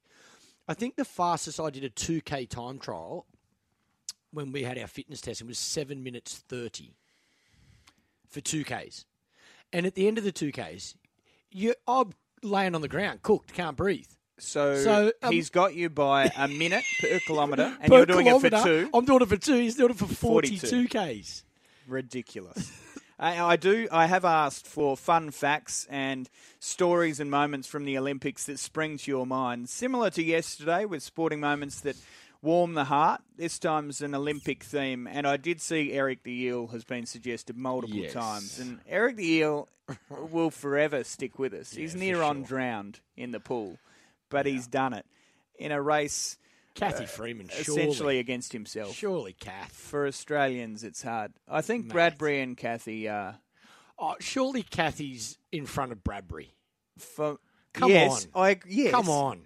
[0.68, 3.26] I think the fastest I did a two k time trial
[4.32, 6.94] when we had our fitness testing was seven minutes thirty
[8.28, 9.04] for two ks,
[9.72, 10.94] and at the end of the two ks,
[11.50, 12.12] you I'm
[12.42, 14.06] laying on the ground, cooked, can't breathe.
[14.42, 18.26] So, So, um, he's got you by a minute per kilometre, and Per you're doing
[18.26, 18.90] it for two.
[18.92, 19.54] I'm doing it for two.
[19.56, 20.66] He's doing it for 42.
[20.66, 21.44] forty-two ks.
[21.86, 22.72] ridiculous.
[23.18, 23.86] I, I do.
[23.92, 26.28] I have asked for fun facts and
[26.58, 31.04] stories and moments from the Olympics that spring to your mind, similar to yesterday with
[31.04, 31.94] sporting moments that
[32.40, 33.20] warm the heart.
[33.36, 37.56] This time's an Olympic theme, and I did see Eric the Eel has been suggested
[37.56, 38.12] multiple Yes.
[38.12, 39.68] times, and Eric the Eel
[40.10, 41.72] will forever stick with us.
[41.74, 42.46] He's for near on sure.
[42.48, 43.78] drowned in the pool,
[44.32, 45.06] but he's done it
[45.56, 46.36] in a race
[46.74, 49.72] Cathy Freeman, surely, Uh, essentially against himself surely, Kath.
[49.72, 51.32] for Australians, it's hard.
[51.46, 53.38] I think Bradbury and Cathy are.
[53.98, 56.54] Oh, surely Cathy's in front of Bradbury.
[56.98, 57.38] For,
[57.74, 58.42] Come yes, on.
[58.50, 58.90] I yes.
[58.90, 59.42] Come on,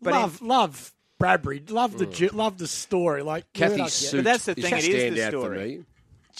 [0.00, 3.22] But love, love Bradbury, love the ju- love the story.
[3.22, 5.28] Like where did I Cathy's get- suit But that's the thing, a it is the
[5.28, 5.84] story.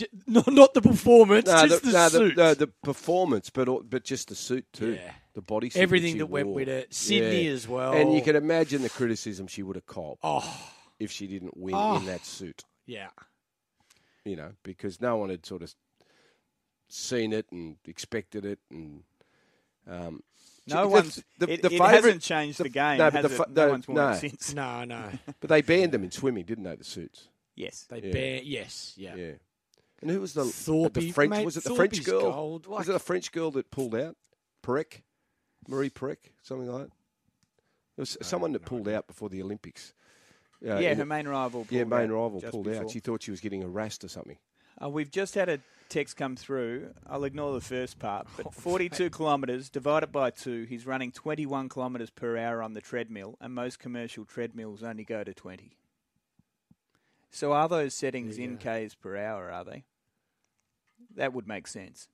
[0.01, 0.43] For me.
[0.43, 2.37] Ju- no, not the performance, No, just the, the, no, the, suit.
[2.37, 4.95] no, the performance, but but just the suit too.
[4.95, 5.13] Yeah.
[5.35, 6.93] The body suit Everything that went with it.
[6.93, 7.93] Sydney as well.
[7.93, 11.75] And you can imagine the criticism she would have copped oh, if she didn't win
[11.77, 11.97] Oh.
[11.97, 12.65] in that suit.
[12.87, 13.09] yeah.
[14.25, 15.75] You know, because no one had sort of
[16.89, 19.03] seen it and expected it, and
[19.89, 20.23] um,
[20.67, 21.23] No one's.
[21.39, 22.99] the- it, the it hasn't changed the, the- game.
[22.99, 23.51] no, but the it?
[23.51, 24.09] no one's worn no.
[24.11, 24.53] it since.
[24.55, 25.05] No, no.
[25.41, 26.77] But they banned them in swimming, didn't they?
[26.77, 27.29] The suits.
[27.57, 27.87] Yes.
[27.89, 28.13] They Yeah.
[28.13, 28.43] ban.
[28.45, 29.15] Yes, yeah.
[29.15, 29.33] Yeah.
[30.03, 31.31] And who was the Thorpe, the French?
[31.31, 32.33] mate, was it the Thorpe's French girl?
[32.33, 34.17] gold, like- was it the French girl that pulled out?
[34.63, 35.03] Perec,
[35.69, 36.91] Marie Perec, something like that.
[37.97, 39.93] There was someone that pulled out before the Olympics.
[40.67, 41.67] Uh, yeah, her the- main rival.
[41.71, 42.85] yeah, pulled main out rival pulled before.
[42.85, 42.91] out.
[42.91, 44.39] She thought she was getting harassed or something.
[44.83, 45.61] Uh, we've just had a
[45.91, 46.95] text come through.
[47.07, 50.65] I'll ignore the first part, Oh, but 42 kilometres divided by two.
[50.65, 55.25] He's running 21 kilometres per hour on the treadmill, and most commercial treadmills only go
[55.25, 55.77] to 20.
[57.31, 59.51] So are those settings There you in k's per hour?
[59.51, 59.85] Are they?
[61.16, 62.09] That would make sense.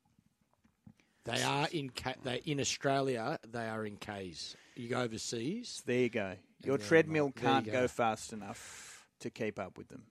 [1.25, 1.91] They are in
[2.23, 3.39] they in Australia.
[3.51, 4.57] They are in K's.
[4.77, 5.83] You go overseas.
[5.85, 6.35] There you go.
[6.65, 7.33] Your treadmill.
[7.35, 7.73] You can't go.
[7.73, 10.03] go fast enough to keep up with them.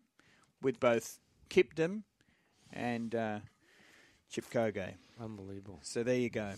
[0.62, 1.20] With both
[1.50, 2.04] Kiptum
[2.74, 3.40] and uh,
[4.34, 4.94] Kipchoge.
[5.22, 5.80] Unbelievable.
[5.84, 6.52] So there you go.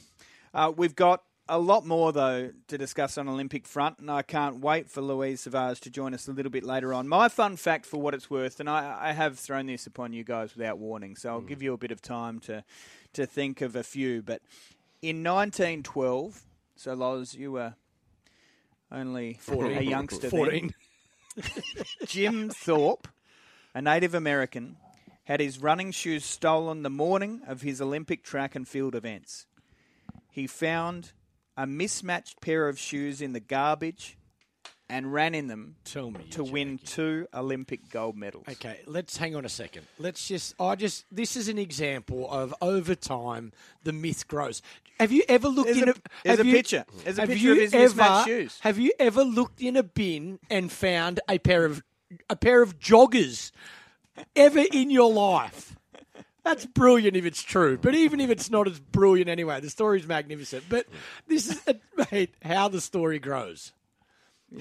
[0.53, 4.59] Uh, we've got a lot more, though, to discuss on Olympic front, and I can't
[4.59, 7.07] wait for Louise Savage to join us a little bit later on.
[7.07, 10.23] My fun fact, for what it's worth, and I, I have thrown this upon you
[10.23, 11.47] guys without warning, so I'll mm.
[11.47, 12.63] give you a bit of time to,
[13.13, 14.21] to think of a few.
[14.21, 14.41] But
[15.01, 16.43] in 1912,
[16.75, 17.75] so Loz, you were
[18.91, 19.77] only 14.
[19.77, 20.29] a youngster then.
[20.29, 20.73] Fourteen.
[22.05, 23.07] Jim Thorpe,
[23.73, 24.77] a Native American,
[25.25, 29.45] had his running shoes stolen the morning of his Olympic track and field events.
[30.31, 31.11] He found
[31.57, 34.17] a mismatched pair of shoes in the garbage
[34.89, 38.45] and ran in them Tell me to you're win two Olympic gold medals.
[38.47, 39.85] Okay, let's hang on a second.
[39.99, 40.55] Let's just.
[40.61, 41.03] I just.
[41.11, 43.51] This is an example of over time
[43.83, 44.61] the myth grows.
[44.99, 45.93] Have you ever looked There's in a-
[46.25, 46.29] a?
[46.29, 46.85] have a you- picture.
[47.03, 48.57] There's a have picture you of his ever, mismatched shoes.
[48.61, 51.83] Have you ever looked in a bin and found a pair of
[52.29, 53.51] a pair of joggers
[54.35, 55.75] ever in your life?
[56.47, 59.59] That's brilliant if it's true, but even if it's not, it's brilliant anyway.
[59.59, 60.63] The story's magnificent.
[60.69, 60.87] But
[61.27, 61.61] this is
[62.09, 63.73] mate, how the story grows.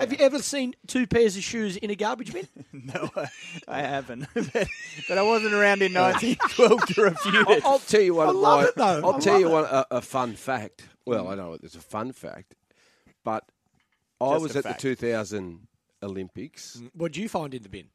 [0.00, 2.48] Have you ever seen two pairs of shoes in a garbage bin?
[2.72, 3.28] No, I,
[3.68, 4.26] I haven't.
[4.34, 4.66] but,
[5.08, 7.64] but I wasn't around in 1912 to refute I'll, it.
[7.64, 8.28] I'll tell you one.
[8.30, 9.08] I love my, it though.
[9.08, 9.52] I'll I tell you it.
[9.52, 10.82] one a, a fun fact.
[11.06, 12.56] Well, I know it's a fun fact,
[13.22, 13.44] but
[14.20, 14.82] I was at fact.
[14.82, 15.68] the 2000
[16.02, 16.78] Olympics.
[16.82, 16.90] Mm.
[16.94, 17.90] What do you find in the bin?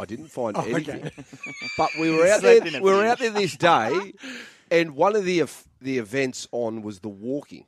[0.00, 1.10] I didn't find Oh, anything,
[1.78, 2.56] but we were out there.
[2.58, 4.12] Slept in a We were out there this day,
[4.70, 5.44] and one of the
[5.80, 7.66] the events on was the walking,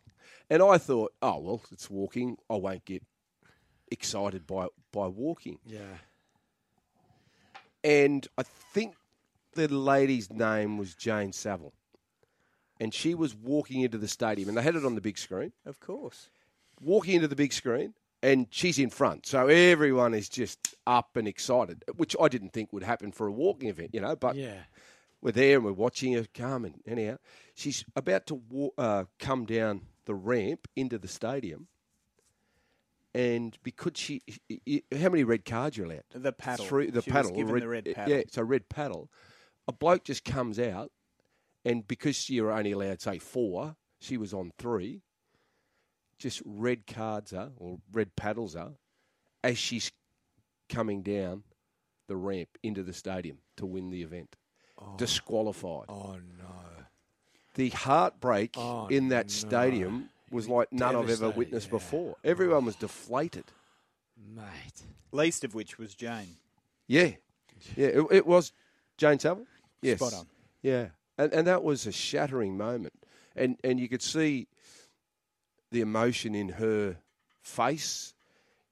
[0.51, 2.37] and I thought, oh well, it's walking.
[2.51, 3.03] I won't get
[3.91, 5.59] excited by by walking.
[5.67, 5.81] Yeah.
[7.85, 8.95] and I think
[9.55, 11.73] the lady's name was Jane Saville.
[12.81, 15.53] And she was walking into the stadium, and they had it on the big screen.
[15.67, 16.29] Of course.
[16.81, 21.29] Walking into the big screen, and she's in front, so everyone is just up and
[21.29, 24.17] excited, which I didn't think would happen for a walking event, you know.
[24.17, 24.63] But Yeah.
[25.21, 27.19] we're there and we're watching her come, and anyhow,
[27.55, 31.69] she's about to uh, come down the ramp into the stadium,
[33.15, 34.23] and because she,
[34.97, 36.05] how many red cards you're allowed?
[36.15, 36.67] The paddle.
[36.67, 38.17] Three, the She paddle, given red, the red paddle.
[38.17, 39.11] Yeah, so red paddle.
[39.67, 40.93] A bloke just comes out,
[41.65, 45.03] and because you're only allowed say four, she was on three.
[46.19, 48.73] Just red cards are or red paddles are,
[49.45, 49.93] as she's
[50.69, 51.45] coming down
[52.09, 54.35] the ramp into the stadium to win the event,
[54.81, 54.95] oh.
[54.97, 55.87] disqualified.
[55.89, 56.85] Oh no.
[57.55, 59.31] The heartbreak Oh, in that no.
[59.31, 61.73] stadium was like none I've ever witnessed yeah.
[61.73, 62.17] before.
[62.25, 63.45] Everyone was deflated.
[64.17, 64.83] Mate.
[65.13, 66.37] Least of which was Jane.
[66.87, 67.13] Yeah,
[67.77, 68.53] yeah, it, it was
[68.97, 69.47] Jane Saville.
[69.83, 70.27] Yes, Spot on.
[70.63, 72.95] Yeah, and and that was a shattering moment,
[73.37, 74.49] and and you could see
[75.71, 76.97] the emotion in her
[77.43, 78.15] face.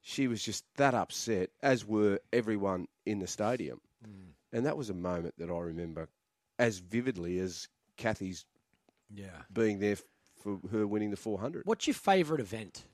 [0.01, 4.33] She was just that upset, as were everyone in the stadium, Mm.
[4.53, 6.09] and that was a moment that I remember
[6.59, 8.45] as vividly as Cathy's
[9.11, 9.43] Yeah.
[9.53, 9.97] being there
[10.37, 11.65] for her winning the 400.
[11.67, 12.85] What's your favourite event?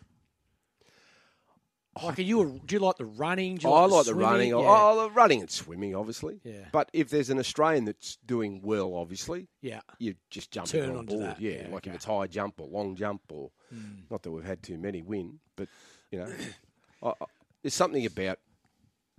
[2.01, 3.57] Like, are you a, do you like the running?
[3.57, 4.51] Do you I like like the running.
[4.51, 4.57] Yeah.
[4.57, 6.41] Oh, the running and swimming, obviously.
[6.43, 6.65] Yeah.
[6.73, 9.81] But if there's an Australian that's doing well, obviously, yeah.
[9.99, 11.27] you just jump Turn on onto board.
[11.27, 11.41] that.
[11.41, 11.91] Yeah, Yeah, like okay.
[11.91, 14.01] If it's high jump or long jump or hmm.
[14.11, 15.69] not that we've had too many win, but
[16.11, 16.33] you know,
[17.03, 17.27] I, I,
[17.63, 18.39] there's something about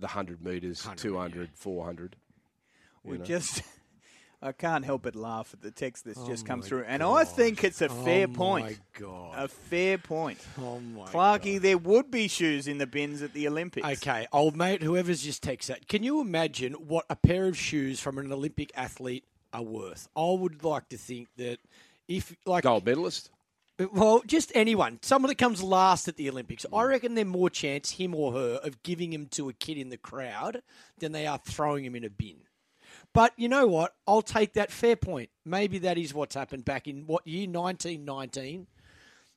[0.00, 2.16] the 100 metres, 100, 200, 400.
[3.04, 3.24] We know.
[3.24, 3.62] just.
[4.44, 6.84] I can't help but laugh at the text that's just Oh come through.
[6.84, 8.66] And I think it's a fair oh point.
[8.66, 9.32] my god.
[9.36, 10.38] A fair point.
[10.60, 11.62] oh my Clarky, God.
[11.62, 13.86] there would be shoes in the bins at the Olympics.
[13.86, 18.00] Okay, old mate, whoever's just texted that, can you imagine what a pair of shoes
[18.00, 20.08] from an Olympic athlete are worth?
[20.14, 21.58] I would like to think that
[22.06, 23.30] if, like, Gold medalist.
[23.92, 25.00] Well, just anyone.
[25.02, 26.64] Someone that comes last at the Olympics.
[26.70, 26.78] Mm.
[26.78, 29.88] I reckon they're more chance, him or her, of giving him to a kid in
[29.88, 30.62] the crowd
[30.98, 32.36] than they are throwing him in a bin.
[33.14, 33.94] But you know what?
[34.06, 35.30] I'll take that fair point.
[35.46, 37.48] Maybe that is what's happened back in what year?
[37.48, 38.66] 1919.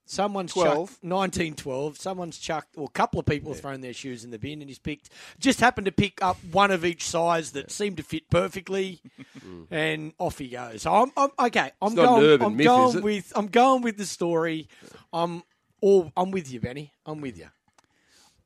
[0.10, 0.66] Someone's 12.
[0.66, 1.98] chucked 1912.
[1.98, 4.70] Someone's chucked, or a couple of people have thrown their shoes in the bin, and
[4.70, 5.10] he's picked.
[5.38, 9.02] Just happened to pick up one of each size that seemed to fit perfectly,
[9.72, 10.84] and off he goes.
[10.84, 11.72] So I'm, I'm okay.
[11.82, 12.42] I'm going.
[12.42, 13.34] I'm myth, going with.
[13.36, 14.70] I'm going with the story.
[15.12, 15.44] I'm
[15.82, 16.12] all.
[16.16, 16.94] I'm with you, Benny.
[17.06, 17.48] I'm with you.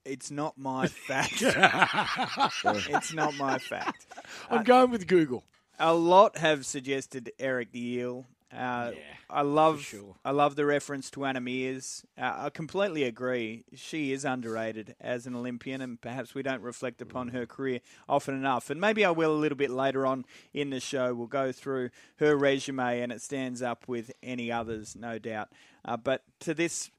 [0.05, 1.41] It's not my fact.
[1.43, 4.07] it's not my fact.
[4.49, 5.43] I'm going with Google.
[5.79, 8.25] A lot have suggested Eric the Eel.
[8.55, 8.91] Uh,
[9.29, 10.15] I love, sure.
[10.25, 12.03] I love the reference to Anna Meares.
[12.17, 13.63] Uh, I completely agree.
[13.73, 18.35] She is underrated as an Olympian, and perhaps we don't reflect upon her career often
[18.35, 18.69] enough.
[18.69, 21.13] And maybe I will a little bit later on in the show.
[21.13, 25.47] We'll go through her resume, and it stands up with any others, no doubt.
[25.85, 26.91] Uh, but to this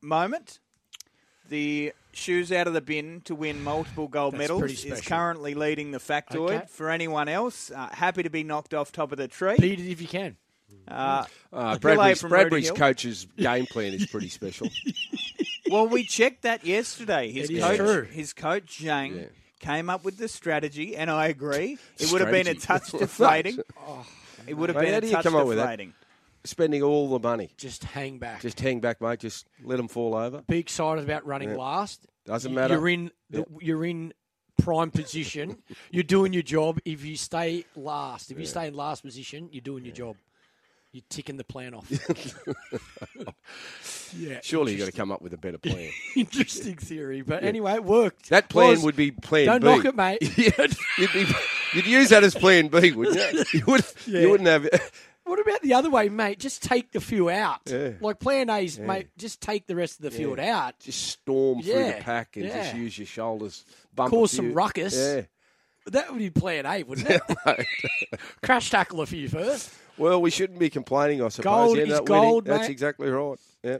[0.00, 0.60] moment,
[1.48, 5.54] the shoes out of the bin to win multiple gold That's medals pretty is currently
[5.54, 6.50] leading the factoid.
[6.50, 6.62] Okay.
[6.68, 9.56] For anyone else, uh, happy to be knocked off top of the tree.
[9.58, 10.36] Beat it if you can.
[10.88, 14.68] Uh, Uh, Bradbury's, Bradbury's coach's game plan is pretty special.
[15.70, 17.30] well, we checked that yesterday.
[17.30, 18.02] His It is coach, true.
[18.04, 19.24] his coach Zhang, Yeah.
[19.60, 21.78] came up with the strategy, and I agree.
[21.98, 22.98] It would have been a touch Strategy.
[23.00, 23.58] deflating.
[24.48, 25.62] it would have Mate, been how a do you touch come up with that?
[25.64, 25.94] deflating.
[26.44, 27.50] Spending all the money.
[27.56, 28.40] Just hang back.
[28.40, 29.20] Just hang back, mate.
[29.20, 30.42] Just let them fall over.
[30.48, 31.56] be excited about running Yeah.
[31.56, 32.06] last.
[32.26, 32.74] Doesn't matter.
[32.74, 33.10] You're in.
[33.30, 34.12] The, You're in
[34.60, 35.62] prime position.
[35.90, 36.78] you're doing your job.
[36.84, 40.16] If you stay last, if you stay in last position, you're doing your job.
[40.92, 41.90] You're ticking the plan off.
[44.16, 44.40] yeah.
[44.42, 45.90] Surely you've got to come up with a better plan.
[46.16, 48.28] Interesting theory, but anyway, it worked.
[48.30, 49.66] That plan Was- would be plan Don't B.
[49.66, 50.18] knock it, mate.
[50.98, 51.26] You'd, be,
[51.74, 53.44] you'd use that as plan B, wouldn't you?
[53.60, 54.20] You, would, Yeah.
[54.20, 54.68] you wouldn't have.
[55.24, 56.38] What about the other way, mate?
[56.38, 57.60] Just take the few out.
[57.66, 57.92] Yeah.
[58.00, 59.08] Like plan A's, mate.
[59.16, 60.78] Just take the rest of the field out.
[60.80, 62.64] Just storm through the pack and yeah.
[62.64, 63.64] just use your shoulders.
[63.94, 64.96] Bump Cause a some ruckus.
[64.96, 65.22] Yeah.
[65.86, 67.22] That would be plan A, wouldn't it?
[68.42, 69.72] Crash tackle a few first.
[69.98, 71.74] Well, we shouldn't be complaining, I suppose.
[71.74, 72.22] Gold is up winning.
[72.22, 73.38] gold, That's exactly right.
[73.62, 73.78] Yeah.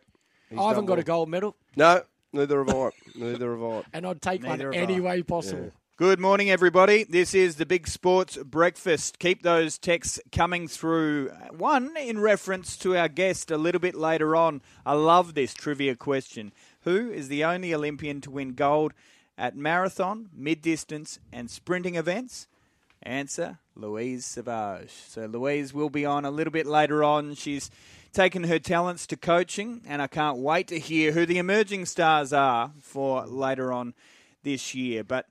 [0.51, 2.03] He's I haven't done got a gold medal, No,
[2.33, 2.91] neither have I.
[3.15, 3.83] Neither have I.
[3.93, 5.01] and I'd take Neither one have any I.
[5.01, 5.73] way possible.
[6.03, 7.05] Good morning, everybody.
[7.05, 9.21] This is the Big Sports Breakfast.
[9.21, 11.29] Keep those texts coming through.
[11.57, 14.63] One in reference to our guest a little bit later on.
[14.85, 16.53] I love this trivia question.
[16.81, 18.95] Who is the only Olympian to win gold
[19.39, 22.49] at marathon, mid distance, and sprinting events?
[23.05, 24.91] Answer Louise Savage.
[24.91, 27.37] So Louise will be on a little bit later on.
[27.37, 27.71] She's
[28.13, 32.33] taken her talents to coaching, and I can't wait to hear who the emerging stars
[32.33, 33.95] are for later on
[34.43, 35.05] this year.
[35.05, 35.29] But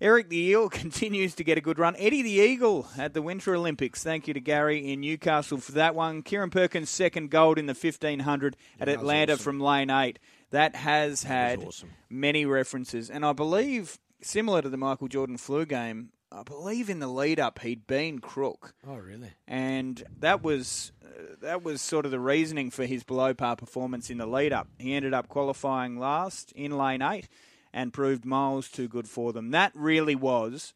[0.00, 1.94] Eric the Eel continues to get a good run.
[1.98, 4.02] Eddie the Eagle at the Winter Olympics.
[4.02, 6.22] Thank you to Gary in Newcastle for that one.
[6.22, 9.42] Kieren Perkins second gold in the 1500 at Atlanta awesome.
[9.44, 10.18] from lane 8.
[10.52, 11.90] That has had awesome.
[12.08, 16.98] many references and I believe similar to the Michael Jordan flu game, I believe in
[17.00, 19.32] the lead up he'd been crook Oh, really?
[19.46, 24.10] and that was uh, that was sort of the reasoning for his below par performance
[24.10, 24.68] in the lead up.
[24.78, 27.28] He ended up qualifying last in lane eight
[27.72, 29.50] and proved miles too good for them.
[29.50, 30.74] That really was.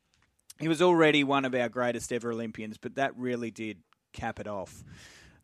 [0.60, 3.78] He was already one of our greatest ever Olympians, but that really did
[4.12, 4.84] cap it off.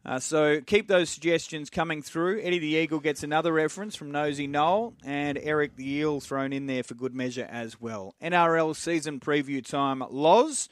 [0.04, 2.40] Uh, so keep those suggestions coming through.
[2.40, 6.66] Eddie the Eagle gets another reference from Nosy Noel and Eric the Eel thrown in
[6.66, 8.14] there for good measure as well.
[8.22, 10.70] NRL season preview time, Loz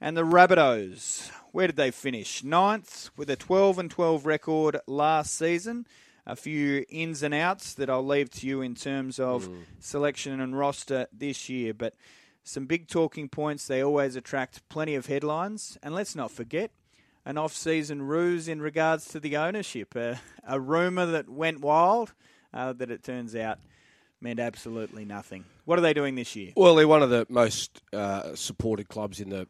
[0.00, 1.30] and the Rabbitohs.
[1.50, 2.44] Where did they finish?
[2.44, 5.86] Ninth with a 12 and 12 record last season.
[6.26, 9.48] A few ins and outs that I'll leave to you in terms of
[9.80, 11.94] selection and roster this year, but
[12.42, 13.66] some big talking points.
[13.66, 16.70] They always attract plenty of headlines, and let's not forget
[17.24, 19.94] an off-season ruse in regards to the ownership.
[19.96, 20.14] Uh,
[20.46, 22.12] a rumor that went wild
[22.54, 23.58] uh, that it turns out
[24.20, 25.44] meant absolutely nothing.
[25.64, 26.52] What are they doing this year?
[26.56, 29.48] Well, they're one of the most uh, supported clubs in the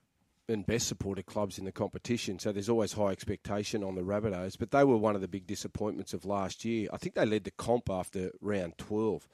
[0.50, 2.38] and best supported clubs in the competition.
[2.38, 4.58] So there's always high expectation on the Rabbitohs.
[4.58, 6.88] But they were one of the big disappointments of last year.
[6.92, 9.28] I think they led the comp after round 12.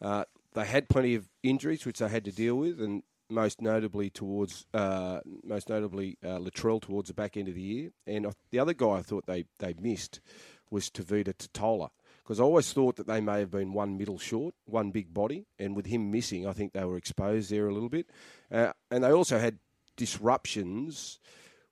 [0.00, 4.10] Uh, they had plenty of injuries which they had to deal with, and most notably
[4.10, 7.90] towards uh, most notably uh, Latrell towards the back end of the year.
[8.06, 10.20] And the other guy I thought they they missed
[10.70, 11.90] was Tevita Tatola.
[12.22, 15.46] Because I always thought that they may have been one middle short, one big body,
[15.58, 18.10] and with him missing, I think they were exposed there a little bit.
[18.52, 19.58] Uh, and they also had
[19.98, 21.18] disruptions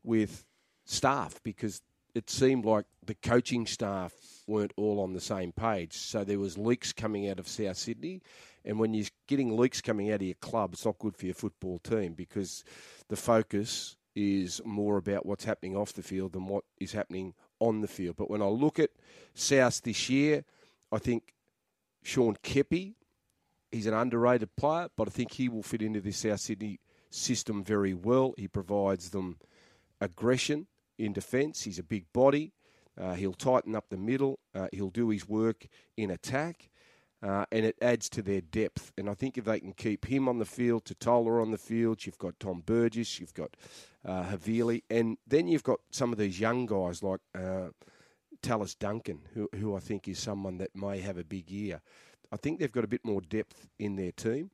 [0.04, 0.44] with
[0.84, 1.80] staff because
[2.14, 4.12] it seemed like the coaching staff
[4.46, 5.94] weren't all on the same page.
[5.94, 8.20] So there was leaks coming out of South Sydney,
[8.64, 11.34] and when you're getting leaks coming out of your club, it's not good for your
[11.34, 12.64] football team because
[13.08, 17.80] the focus is more about what's happening off the field than what is happening on
[17.80, 18.16] the field.
[18.16, 18.90] But when I look at
[19.34, 20.44] South this year,
[20.90, 21.34] I think
[22.02, 22.94] Sean Keppie,
[23.70, 26.80] he's an underrated player, but I think he will fit into this South Sydney
[27.16, 28.34] system very well.
[28.36, 29.38] He provides them
[30.00, 30.66] aggression
[30.98, 31.62] in defence.
[31.62, 32.52] He's a big body.
[33.00, 34.38] Uh, he'll tighten up the middle.
[34.54, 36.70] Uh, he'll do his work in attack.
[37.22, 38.92] Uh, and it adds to their depth.
[38.98, 42.04] And I think if they can keep him on the field, Tatola on the field,
[42.04, 43.56] you've got Tom Burgess, you've got
[44.04, 47.68] uh, Havili, and then you've got some of these young guys like uh,
[48.42, 51.80] Tallis Duncan, who, who I think is someone that may have a big year.
[52.30, 54.50] I think they've got a bit more depth in their team.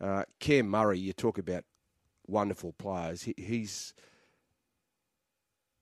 [0.00, 1.64] Uh, Cam Murray, you talk about
[2.28, 3.22] wonderful players.
[3.22, 3.94] He, he's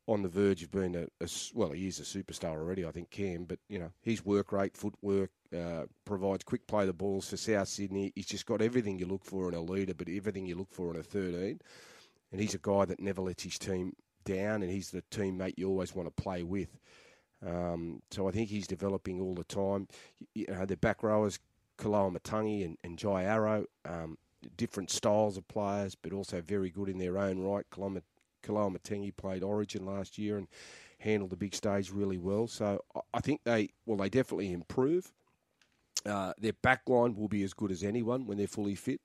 [0.06, 3.10] on the verge of being a, a well, he is a superstar already, I think,
[3.10, 3.44] Cam.
[3.44, 7.68] But you know, his work rate, footwork, uh, provides quick play the balls for South
[7.68, 8.12] Sydney.
[8.14, 10.90] He's just got everything you look for in a leader, but everything you look for
[10.92, 11.60] in a thirteen.
[12.32, 15.68] And he's a guy that never lets his team down, and he's the teammate you
[15.68, 16.76] always want to play with.
[17.46, 19.86] Um, so I think he's developing all the time.
[20.34, 21.38] You know, the back rowers,
[21.78, 24.18] Koloamatangi and, and Jai Arrow, um,
[24.56, 27.64] different styles of players, but also very good in their own right.
[27.70, 30.48] Matangi played Origin last year and
[30.98, 32.46] handled the big stage really well.
[32.46, 35.12] So I- think they, well, they definitely improve.
[36.04, 39.00] Uh, their back line will be as good as anyone when they're fully fit.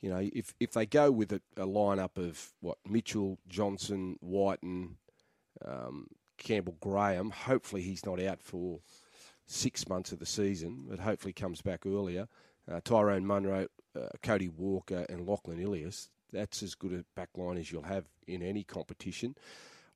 [0.00, 4.96] You know, if if they go with a, a lineup of what Mitchell, Johnston, Wighton,
[5.64, 8.80] um, Campbell, Graham, hopefully he's not out for
[9.46, 12.28] six months of the season, but hopefully comes back earlier.
[12.70, 13.66] Uh, Tyrone Munro,
[14.00, 16.10] uh, Cody Walker, and Lachlan Ilias.
[16.32, 19.34] That's as good a back line as you'll have in any competition.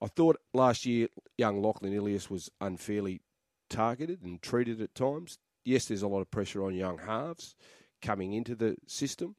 [0.02, 3.20] I thought last year young Lachlan Ilias was unfairly
[3.70, 5.38] targeted and treated at times.
[5.64, 7.55] Yes, there's a lot of pressure on young halves
[8.02, 9.36] coming into the system,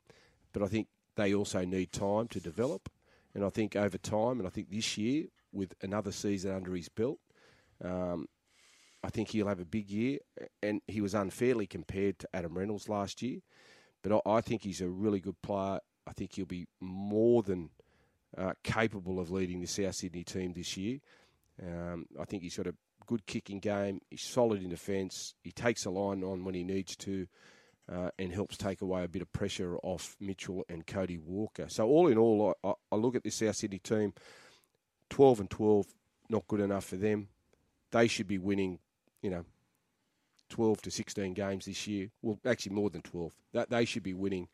[0.54, 2.90] but I think they also need time to develop.
[3.34, 6.90] And I think over time, and I think this year, with another season under his
[6.90, 7.20] belt,
[7.84, 8.28] um,
[9.04, 10.20] I think he'll have a big year.
[10.64, 13.40] And he was unfairly compared to Adam Reynolds last year,
[14.06, 15.80] but I, I think he's a really good player.
[16.06, 17.72] I think he'll be more than
[18.38, 21.00] uh, capable of leading the South Sydney team this year.
[21.62, 22.76] Um, I think he's got a
[23.08, 24.02] good kicking game.
[24.12, 25.34] He's solid in defence.
[25.44, 27.28] He takes the line on when he needs to.
[27.88, 31.68] Uh, and helps take away a bit of pressure off Mitchell and Cody Walker.
[31.70, 34.12] So all in all, I, I look at this South Sydney team,
[35.12, 35.86] 12 and 12,
[36.28, 37.28] not good enough for them.
[37.92, 38.80] They should be winning,
[39.22, 39.46] you know,
[40.56, 42.10] 12 to 16 games this year.
[42.22, 43.34] Well, actually more than 12.
[43.52, 44.48] That they should be winning,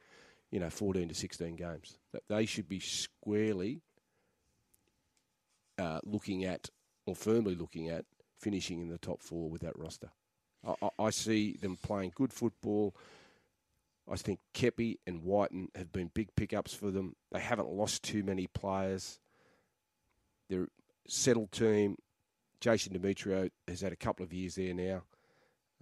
[0.50, 2.00] you know, 14 to 16 games.
[2.12, 3.84] That they should be squarely
[5.78, 6.72] uh, looking at,
[7.06, 8.06] or firmly looking at,
[8.40, 10.10] finishing in the top four with that roster.
[10.68, 12.96] I, I, see them playing good football.
[14.12, 17.16] I think Keppie and Wighton have been big pickups for them.
[17.32, 19.20] They haven't lost too many players.
[20.50, 20.68] They're
[21.08, 21.98] settled team.
[22.60, 25.04] Jason Demetriou has had a couple of years there now.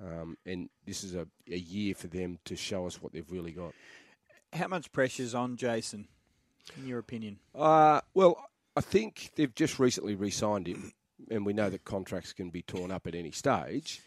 [0.01, 3.51] Um, and this is a, a year for them to show us what they've really
[3.51, 3.73] got.
[4.53, 6.07] How much pressure's on Jason,
[6.77, 7.39] in your opinion?
[7.53, 10.93] Uh, well, I think they've just recently re signed him,
[11.29, 14.01] and we know that contracts can be torn up at any stage.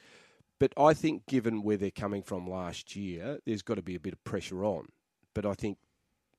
[0.59, 4.01] But I think, given where they're coming from last year, there's got to be a
[4.01, 4.87] bit of pressure on.
[5.35, 5.79] But I think,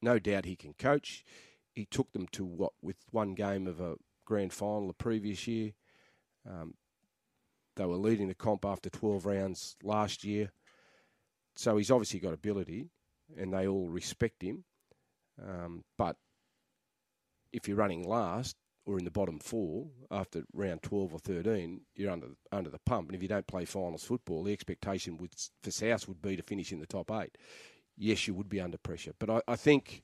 [0.01, 1.25] no doubt, he can coach.
[1.73, 3.95] He took them to what with one game of a
[4.25, 5.73] grand final the previous year.
[6.49, 6.75] Um,
[7.75, 10.51] they were leading the comp after 12 rounds last year.
[11.55, 12.89] So he's obviously got ability,
[13.37, 14.63] and they all respect him.
[15.41, 16.17] Um, but
[17.51, 18.55] if you're running last
[18.85, 23.09] or in the bottom four after round 12 or 13, you're under under the pump.
[23.09, 26.43] And if you don't play finals football, the expectation would, for South would be to
[26.43, 27.37] finish in the top eight.
[27.95, 29.13] Yes, you would be under pressure.
[29.19, 30.03] But I, I think,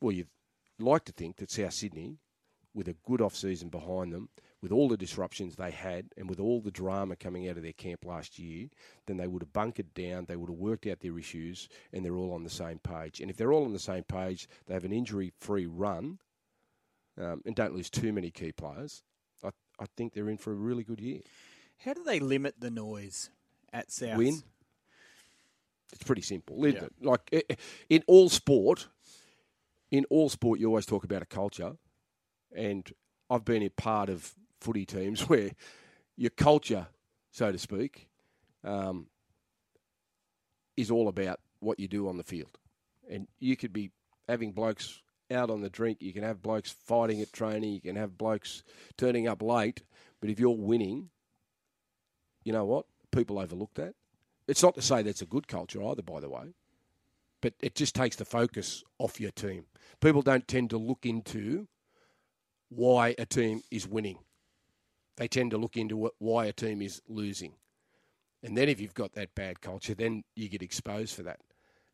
[0.00, 0.28] well, you'd
[0.78, 2.18] like to think that South Sydney,
[2.74, 4.28] with a good off season behind them,
[4.62, 7.72] with all the disruptions they had and with all the drama coming out of their
[7.72, 8.68] camp last year,
[9.06, 12.16] then they would have bunkered down, they would have worked out their issues, and they're
[12.16, 13.20] all on the same page.
[13.20, 16.18] And if they're all on the same page, they have an injury free run
[17.18, 19.02] um, and don't lose too many key players.
[19.42, 19.48] I,
[19.80, 21.20] I think they're in for a really good year.
[21.84, 23.30] How do they limit the noise
[23.72, 24.18] at South?
[24.18, 24.42] Win.
[25.92, 26.86] It's pretty simple, isn't Yeah.
[26.86, 26.92] it?
[27.00, 27.56] Like i- i-
[27.88, 28.88] in all sport,
[29.90, 31.76] in all sport, you always talk about a culture,
[32.54, 32.92] and
[33.28, 35.50] I've been a part of footy teams where
[36.16, 36.86] your culture,
[37.30, 38.08] so to speak,
[38.64, 39.06] um,
[40.76, 42.58] is all about what you do on the field,
[43.10, 43.90] and you could be
[44.28, 45.00] having blokes
[45.30, 48.62] out on the drink, you can have blokes fighting at training, you can have blokes
[48.96, 49.82] turning up late,
[50.20, 51.10] but if you're winning,
[52.44, 52.86] you know what?
[53.12, 53.94] People overlook that.
[54.48, 56.54] It's not to say that's a good culture either, by the way,
[57.40, 59.66] but it just takes the focus off your team.
[60.00, 61.68] People don't tend to look into
[62.68, 64.18] why a team is winning.
[65.20, 67.52] They tend to look into wh- why a team is losing.
[68.42, 71.40] And then if you've got that bad culture, then you get exposed for that.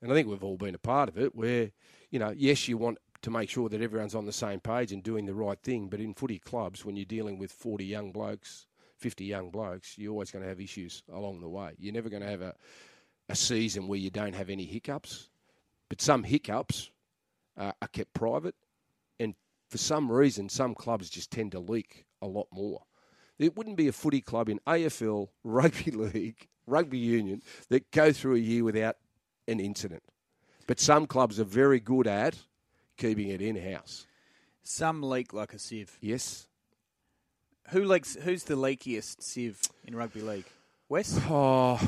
[0.01, 1.72] And I think we've all been a part of it where,
[2.12, 5.03] you know, yes, you want to make sure that everyone's on the same page and
[5.03, 8.68] doing the right thing, but in footy clubs, when you're dealing with 40 young blokes,
[8.99, 11.72] 50 young blokes, you're always going to have issues along the way.
[11.81, 12.55] You're never going to have a,
[13.29, 15.31] a season where you don't have any hiccups.
[15.89, 16.93] But some hiccups
[17.59, 18.55] uh, are kept private,
[19.18, 19.35] and
[19.68, 22.83] for some reason, some clubs just tend to leak a lot more.
[23.39, 28.37] There wouldn't be a footy club in AFL, rugby league, rugby union that go through
[28.37, 28.97] a year without
[29.47, 30.03] an incident.
[30.66, 32.37] But some clubs are very good at
[32.97, 34.07] keeping it in house.
[34.62, 35.97] Some leak like a sieve.
[36.01, 36.49] Yes.
[37.70, 38.16] Who leaks?
[38.22, 40.47] Who's the leakiest sieve in rugby league?
[40.89, 41.20] West.
[41.28, 41.80] Oh,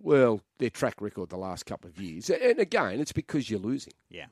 [0.00, 2.28] well, their track record the last couple of years.
[2.28, 3.92] And again, it's because you're losing.
[4.10, 4.26] Yeah.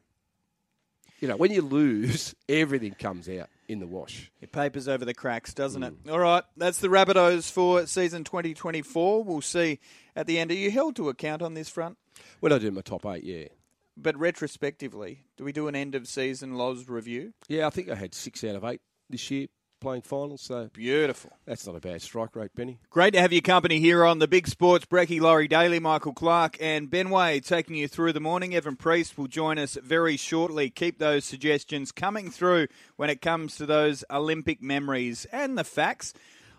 [1.20, 4.30] You know, when you lose, everything comes out in the wash.
[4.40, 6.06] It papers over the cracks, doesn't Mm.
[6.06, 6.10] it?
[6.10, 9.22] All right, that's the Rabbitohs for season 2024.
[9.24, 9.78] We'll see
[10.16, 10.50] at the end.
[10.50, 11.96] Are you held to account on this front?
[12.40, 13.46] When I do my top eight, yeah.
[13.96, 17.32] But retrospectively, do we do an end of season Loz review?
[17.48, 19.46] Yeah, I think I had six out of eight this year
[19.80, 21.32] playing finals, so Beautiful.
[21.46, 22.78] that's not a bad strike rate, Benny.
[22.90, 26.56] Great to have your company here on the Big Sports Brecky, Laurie Daley, Michael Clarke,
[26.60, 28.52] and Ben Way taking you through the morning.
[28.52, 30.70] Evin Priest will join us very shortly.
[30.70, 36.12] Keep those suggestions coming through when it comes to those Olympic memories and the facts.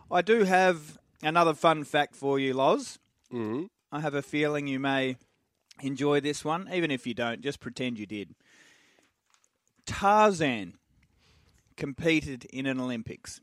[0.10, 3.00] I do have another fun fact for you, Loz.
[3.32, 3.66] Mm-hmm.
[3.92, 5.18] I have a feeling you may
[5.82, 6.70] enjoy this one.
[6.74, 8.36] Even if you don't, just pretend you did.
[9.86, 10.76] Tarzan
[11.82, 13.42] competed in an Olympics.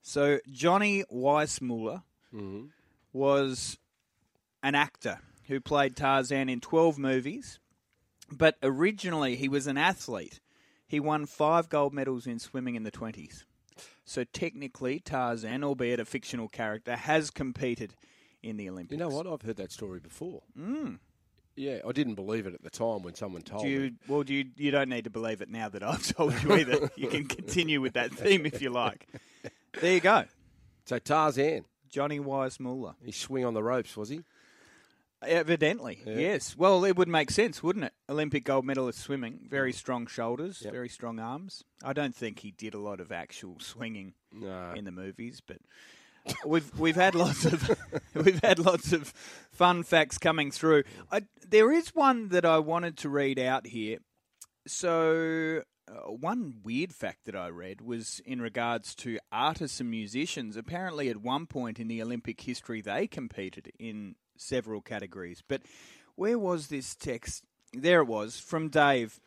[0.00, 2.00] So Johnny Weissmuller
[3.12, 3.76] was
[4.62, 5.18] an actor
[5.48, 7.58] who played Tarzan in 12 movies,
[8.32, 10.40] but originally he was an athlete.
[10.86, 13.44] He won five gold medals in swimming in the 20s.
[14.06, 17.96] So technically, Tarzan, albeit a fictional character, has competed
[18.42, 18.92] in the Olympics.
[18.92, 19.26] You know what?
[19.26, 20.40] I've heard that story before.
[20.58, 21.00] Mm.
[21.58, 23.92] Yeah, I didn't believe it at the time when someone told Do you, me.
[24.06, 26.90] well, do you, you don't need to believe it now that I've told you either.
[26.96, 29.06] you can continue with that theme if you like.
[29.80, 30.24] There you go.
[30.86, 32.94] So Tarzan, Johnny Weissmuller.
[33.04, 34.20] he swing on the ropes, was he?
[35.20, 36.56] Evidently, yes.
[36.56, 37.92] Well, it would make sense, wouldn't it?
[38.08, 40.72] Olympic gold medalist swimming, very strong shoulders, Yep.
[40.72, 41.64] very strong arms.
[41.82, 44.72] I don't think he did a lot of actual swinging No.
[44.76, 45.56] in the movies, but
[46.44, 47.70] we've we've had lots of
[48.14, 49.12] we've had lots of
[49.50, 50.84] fun facts coming through.
[51.10, 53.98] I, there is one that I wanted to read out here.
[54.66, 55.62] So.
[55.90, 60.54] Uh, one weird fact that I read was in regards to artists and musicians.
[60.54, 65.42] Apparently, at one point in the Olympic history, they competed in several categories.
[65.48, 65.62] But
[66.14, 67.42] where was this text?
[67.72, 69.18] There it was from Dave.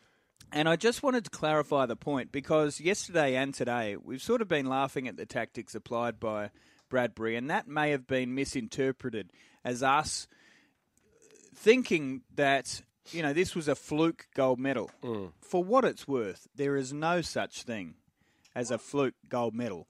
[0.52, 4.48] And I just wanted to clarify the point because yesterday and today we've sort of
[4.48, 6.50] been laughing at the tactics applied by
[6.92, 9.30] Bradbury, and that may have been misinterpreted
[9.64, 10.28] as us
[11.54, 12.82] thinking that
[13.12, 14.90] you know this was a fluke gold medal.
[15.02, 15.32] Mm.
[15.40, 17.94] For what it's worth, there is no such thing
[18.54, 19.88] as a fluke gold medal.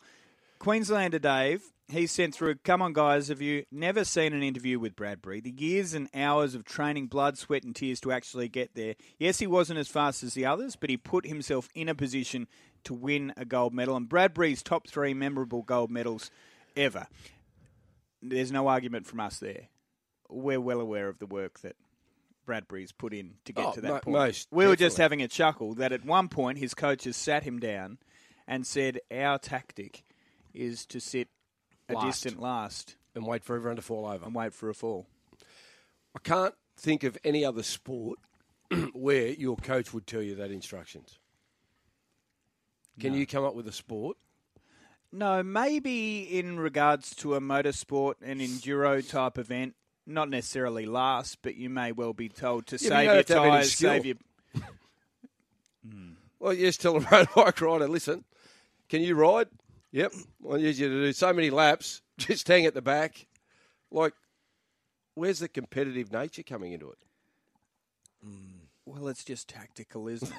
[0.61, 4.95] Queenslander Dave, he sent through, come on, guys, have you never seen an interview with
[4.95, 5.41] Bradbury?
[5.41, 8.95] The years and hours of training, blood, sweat, and tears to actually get there.
[9.19, 12.47] Yes, he wasn't as fast as the others, but he put himself in a position
[12.85, 13.97] to win a gold medal.
[13.97, 16.31] And Bradbury's top three memorable gold medals
[16.77, 17.07] ever.
[18.21, 19.69] There's no argument from us there.
[20.29, 21.77] We're well aware of the work that
[22.47, 24.17] Bradbury's put in to get Oh, to that mo- point.
[24.17, 27.59] most we were just having a chuckle that at one point his coaches sat him
[27.61, 27.99] down
[28.47, 30.03] and said, Our tactic
[30.55, 31.29] is to sit
[31.89, 34.25] a distant last And wait for everyone to fall over.
[34.25, 35.07] and wait for a fall.
[36.15, 38.19] I can't think of any other sport
[38.93, 41.19] where your coach would tell you that instructions.
[43.01, 44.17] Can you come up with a sport?
[45.13, 49.75] No, maybe in regards to a motorsport, an enduro type event,
[50.07, 53.15] not necessarily last, but you may well be told to Yeah, but you save your
[53.17, 54.17] have to have any tyres, save your.
[56.39, 58.25] Well, you just tell a road bike rider, listen,
[58.89, 59.49] can you ride?
[59.93, 60.13] Yep.
[60.51, 63.27] I need you to do so many laps, just hang at the back.
[63.91, 64.15] Like,
[65.15, 66.99] where's the competitive nature coming into it?
[68.87, 70.39] Well, it's just tactical, isn't it?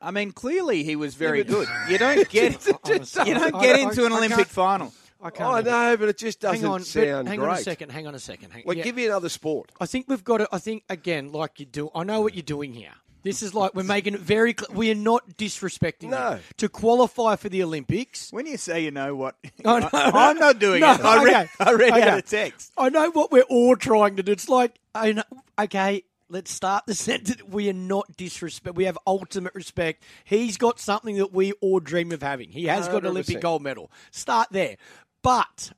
[0.00, 1.68] I mean, clearly he was very good.
[1.88, 4.92] You don't get you don't get into an I Olympic can't- final.
[5.22, 5.50] I can't.
[5.54, 7.48] I even- know, but it just doesn't Hang on, but sound hang great.
[7.48, 7.92] on a second.
[7.92, 8.50] Hang on a second.
[8.50, 8.84] Hang, Like, yeah.
[8.84, 9.72] give me another sport.
[9.80, 10.48] I think we've got to.
[10.52, 11.90] I think again, like you do.
[11.94, 12.90] I know what you're doing here.
[13.22, 14.54] This is like we're making it very.
[14.58, 16.32] Cl- we are not disrespecting No.
[16.32, 16.40] them.
[16.58, 18.30] to qualify for the Olympics.
[18.32, 19.88] When you say you know what, I know.
[19.94, 21.00] I, am not doing No, it.
[21.00, 21.48] I read, okay.
[21.58, 22.02] I read Okay.
[22.02, 22.72] out a text.
[22.76, 24.32] I know what we're all trying to do.
[24.32, 25.22] It's like, I know,
[25.58, 26.04] okay,
[26.34, 27.42] let's start the sentence.
[27.44, 28.76] We are not disrespect.
[28.76, 30.02] We have ultimate respect.
[30.24, 32.50] He's got something that we all dream of having.
[32.50, 33.90] He has got an Olympic gold medal.
[34.10, 34.76] Start there.
[35.22, 35.72] But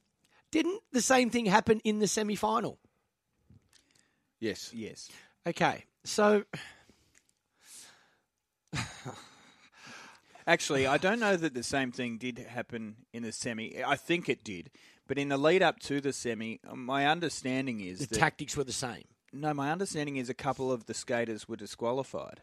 [0.50, 2.78] didn't the same thing happen in the semi final?
[4.40, 4.72] Yes.
[4.74, 5.08] Yes.
[5.46, 6.42] Okay, so
[10.48, 13.82] Actually, I don't know that the same thing did happen in the semi.
[13.84, 14.70] I think it did,
[15.06, 18.72] but in the lead up to the semi, my understanding is the tactics were the
[18.72, 19.04] same.
[19.40, 22.42] No, my understanding is a couple of the skaters were disqualified,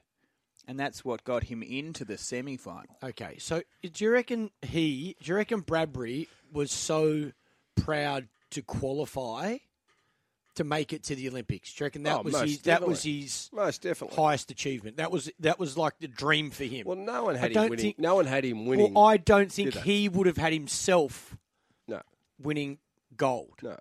[0.68, 2.98] and that's what got him into the semi final.
[3.04, 7.32] Okay, so do you reckon he, do you reckon Bradbury was so
[7.76, 9.58] proud to qualify
[10.56, 11.74] to make it to the Olympics?
[11.74, 14.16] Do you reckon that Oh, was most his, that was his Most definitely.
[14.16, 14.98] highest achievement?
[14.98, 16.86] That was that was like the dream for him.
[16.86, 17.84] Well, no one I had him don't winning.
[17.84, 18.94] think- no one had him winning.
[18.94, 21.36] Well, I don't think he would have had himself
[21.88, 22.02] no,
[22.40, 22.78] winning
[23.18, 23.60] gold.
[23.64, 23.78] no.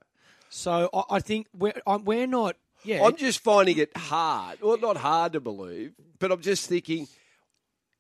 [0.54, 2.56] So I, I think we're I'm, we're not.
[2.84, 4.60] Yeah, I'm just finding it hard.
[4.60, 7.06] Well, not hard to believe, but I'm just thinking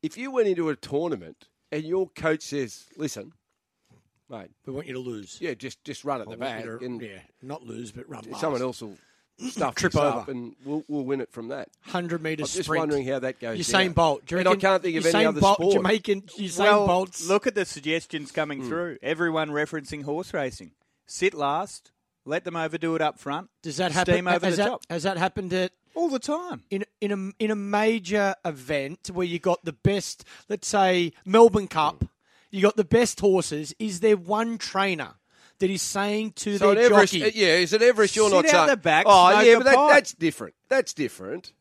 [0.02, 3.32] if you went into a tournament and your coach says, "Listen,
[4.28, 5.38] mate, we want you to lose.
[5.40, 8.34] yeah, just just run at We the back, to- and yeah, not lose, but run.
[8.34, 8.96] someone else will
[9.48, 10.30] stuff Trip this up, over.
[10.32, 12.80] and we'll we'll win it from that." hundred meter I'm just sprint.
[12.80, 13.58] wondering how that goes.
[13.58, 13.92] Usain down.
[13.92, 14.26] Bolt.
[14.26, 15.74] Do you and I can't think of any other Bolt, sport.
[15.76, 17.28] Jamaican Usain well, Bolt's.
[17.28, 18.68] look at the suggestions coming hmm.
[18.68, 18.98] through.
[19.00, 20.72] Everyone referencing horse racing.
[21.06, 21.91] Sit last.
[22.24, 23.50] Let them overdo it up front.
[23.62, 24.14] Does that happen?
[24.14, 26.62] Steam over has, the that, top has that happened at all the time.
[26.70, 31.68] in in a in a major event where you got the best, let's say Melbourne
[31.68, 32.04] Cup,
[32.50, 33.74] you got the best horses.
[33.78, 35.14] Is there one trainer
[35.58, 38.14] that is saying to So their Everest, jockey, uh, yeah, is it Everest?
[38.14, 40.54] You're not out the back, oh, yeah, but that, that's different.
[40.68, 41.52] That's different.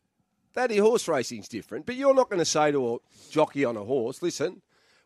[0.54, 1.86] That horse racing's different.
[1.86, 2.98] But you're not going to say to a
[3.30, 4.60] jockey on a horse, "Listen,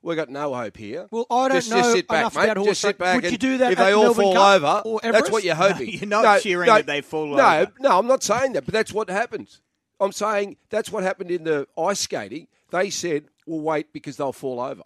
[0.07, 1.09] we've got no hope here.
[1.11, 2.45] Well, I don't just, know just sit back, enough mate.
[2.45, 5.01] about horse just Would you do that if they all Melbourne fall Cup over, or
[5.03, 5.89] that's what you're hoping.
[5.93, 7.73] you're not cheering that they fall no, over.
[7.81, 9.61] No, no, I'm not saying that, but that's what happens.
[9.99, 12.47] I'm saying that's what happened in the ice skating.
[12.71, 14.83] They said, we'll wait because they'll fall over.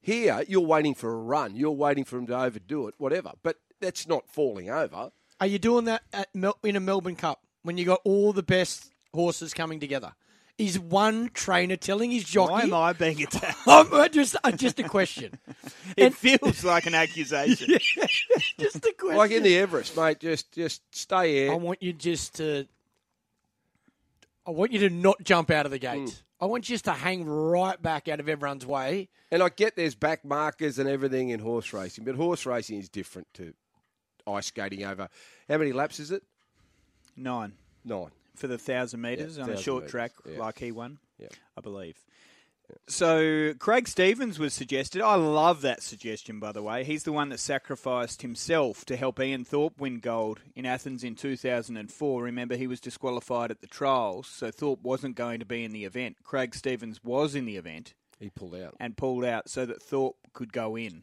[0.00, 1.56] Here, you're waiting for a run.
[1.56, 3.32] You're waiting for them to overdo it, whatever.
[3.42, 5.10] But that's not falling over.
[5.40, 8.42] Are you doing that at Mel- in a Melbourne Cup when you got all the
[8.42, 10.14] best horses coming together?
[10.58, 12.52] Is one trainer telling his jockey?
[12.52, 13.58] Why am I being attacked?
[13.66, 15.38] I'm uh, just uh, just a question.
[15.96, 17.78] It feels like an accusation.
[18.58, 19.16] just a question.
[19.16, 21.52] Like in the Everest, mate, just just stay here.
[21.52, 22.66] I want you just to.
[24.46, 26.06] I want you to not jump out of the Mm.
[26.06, 26.22] gate.
[26.40, 29.08] I want you just to hang right back out of everyone's way.
[29.30, 32.88] And I get there's back markers and everything in horse racing, but horse racing is
[32.88, 33.54] different to
[34.26, 35.08] ice skating over.
[35.48, 36.22] How many laps is it?
[37.16, 37.52] Nine
[37.84, 38.10] Nine.
[38.36, 40.38] For the thousand metres Yeah, on a short metres, track, yeah.
[40.38, 41.28] like he won, Yeah.
[41.56, 41.96] I believe.
[42.88, 45.00] So Craig Stevens was suggested.
[45.00, 46.82] I love that suggestion, by the way.
[46.82, 51.14] He's the one that sacrificed himself to help Ian Thorpe win gold in Athens in
[51.14, 52.22] 2004.
[52.22, 55.84] Remember, he was disqualified at the trials, so Thorpe wasn't going to be in the
[55.84, 56.16] event.
[56.24, 58.74] Craig Stevens was in the event He pulled out.
[58.80, 61.02] and pulled out so that Thorpe could go in.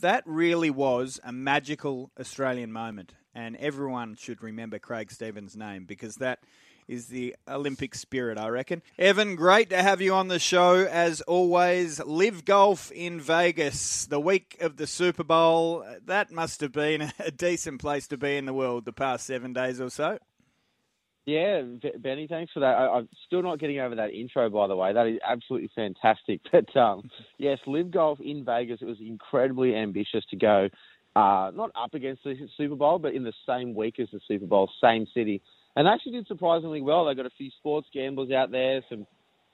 [0.00, 6.16] That really was a magical Australian moment, and everyone should remember Craig Stevens' name because
[6.16, 6.40] that
[6.88, 8.82] is the Olympic spirit, I reckon.
[8.98, 12.04] Evin, great to have you on the show as always.
[12.04, 15.84] Live golf in Vegas, the week of the Super Bowl.
[16.04, 19.52] That must have been a decent place to be in the world the past seven
[19.52, 20.18] days or so.
[21.26, 21.62] Yeah,
[21.98, 22.74] Benny, thanks for that.
[22.74, 24.92] I, I'm still not getting over that intro, by the way.
[24.92, 26.40] That is absolutely fantastic.
[26.50, 27.08] But um,
[27.38, 28.80] yes, Live Golf in Vegas.
[28.80, 30.68] It was incredibly ambitious to go,
[31.16, 34.46] uh, not up against the Super Bowl, but in the same week as the Super
[34.46, 35.42] Bowl, same city,
[35.76, 37.06] and they actually did surprisingly well.
[37.06, 39.06] They got a few sports gamblers out there, some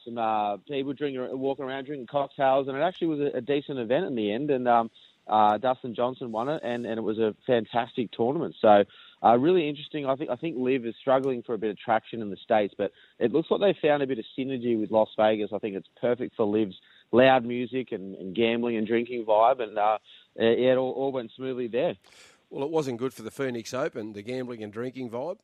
[0.04, 3.78] some uh, people drinking, walking around drinking cocktails, and it actually was a, a decent
[3.78, 4.50] event in the end.
[4.50, 4.90] And um,
[5.26, 8.54] uh, Dustin Johnson won it, and, and it was a fantastic tournament.
[8.60, 8.84] So
[9.24, 10.06] uh, really interesting.
[10.06, 12.74] I think I think Live is struggling for a bit of traction in the states,
[12.78, 15.50] but it looks like they found a bit of synergy with Las Vegas.
[15.52, 16.76] I think it's perfect for Live's
[17.12, 19.98] loud music and, and gambling and drinking vibe, and uh,
[20.36, 21.94] it all, all went smoothly there.
[22.50, 25.38] Well, it wasn't good for the Phoenix Open, the gambling and drinking vibe.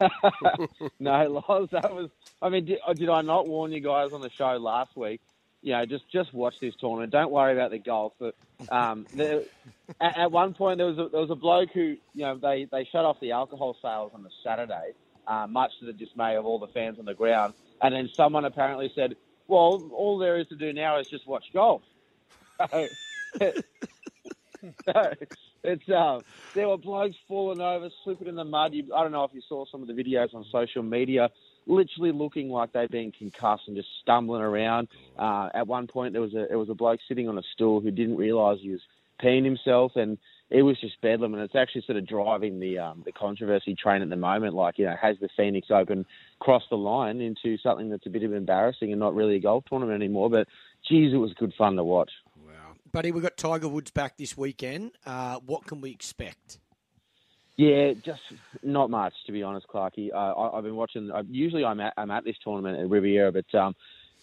[1.00, 2.10] no, Loz, that was.
[2.40, 5.20] I mean, did, did I not warn you guys on the show last week?
[5.62, 7.12] You know, just just watch this tournament.
[7.12, 8.12] Don't worry about the golf.
[8.18, 8.34] But
[8.70, 12.36] um, at, at one point, there was a, there was a bloke who, you know,
[12.36, 14.92] they they shut off the alcohol sales on the Saturday,
[15.26, 17.54] uh, much to the dismay of all the fans on the ground.
[17.80, 19.16] And then someone apparently said,
[19.48, 21.82] "Well, all there is to do now is just watch golf."
[22.58, 22.88] So,
[25.64, 26.24] it's um,
[26.54, 28.72] there were blokes falling over, slipping in the mud.
[28.74, 31.28] You, I don't know if you saw some of the videos on social media,
[31.66, 34.88] literally looking like they'd been concussed and just stumbling around.
[35.18, 37.80] Uh, at one point, there was a there was a bloke sitting on a stool
[37.80, 38.80] who didn't realise he was
[39.22, 40.18] peeing himself, and
[40.50, 41.34] it was just bedlam.
[41.34, 44.54] And it's actually sort of driving the um, the controversy train at the moment.
[44.54, 46.06] Like, you know, has the Phoenix Open
[46.40, 49.64] crossed the line into something that's a bit of embarrassing and not really a golf
[49.68, 50.30] tournament anymore?
[50.30, 50.48] But
[50.88, 52.10] geez, it was good fun to watch.
[52.36, 54.92] Wow, buddy, we've got Tiger Woods back this weekend.
[55.04, 56.58] Uh, what can we expect?
[57.56, 58.20] Yeah, just
[58.62, 60.12] not much to be honest, Clarky.
[60.12, 61.10] Uh, I, I've been watching.
[61.10, 63.74] Uh, usually, I'm at I'm at this tournament at Riviera, but um,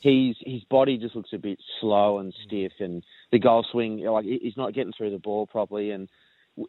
[0.04, 4.26] he's his body just looks a bit slow and stiff, and the golf swing like
[4.26, 5.92] he's not getting through the ball properly.
[5.92, 6.10] And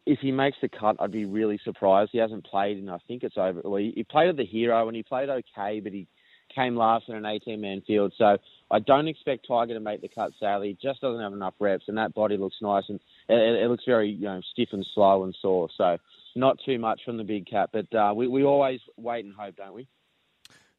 [0.06, 2.10] if he makes the cut, I'd be really surprised.
[2.12, 3.60] He hasn't played, and I think it's over.
[3.64, 6.06] Well, he, he played at the Hero, and he played okay, but he
[6.54, 8.12] came last in an 18 man field.
[8.16, 8.38] So
[8.70, 10.32] I don't expect Tiger to make the cut.
[10.38, 13.68] Sadly, he just doesn't have enough reps, and that body looks nice, and it, it
[13.68, 15.68] looks very you know stiff and slow and sore.
[15.76, 15.98] So
[16.36, 19.56] not too much from the big cat, but uh, we we always wait and hope,
[19.56, 19.88] don't we?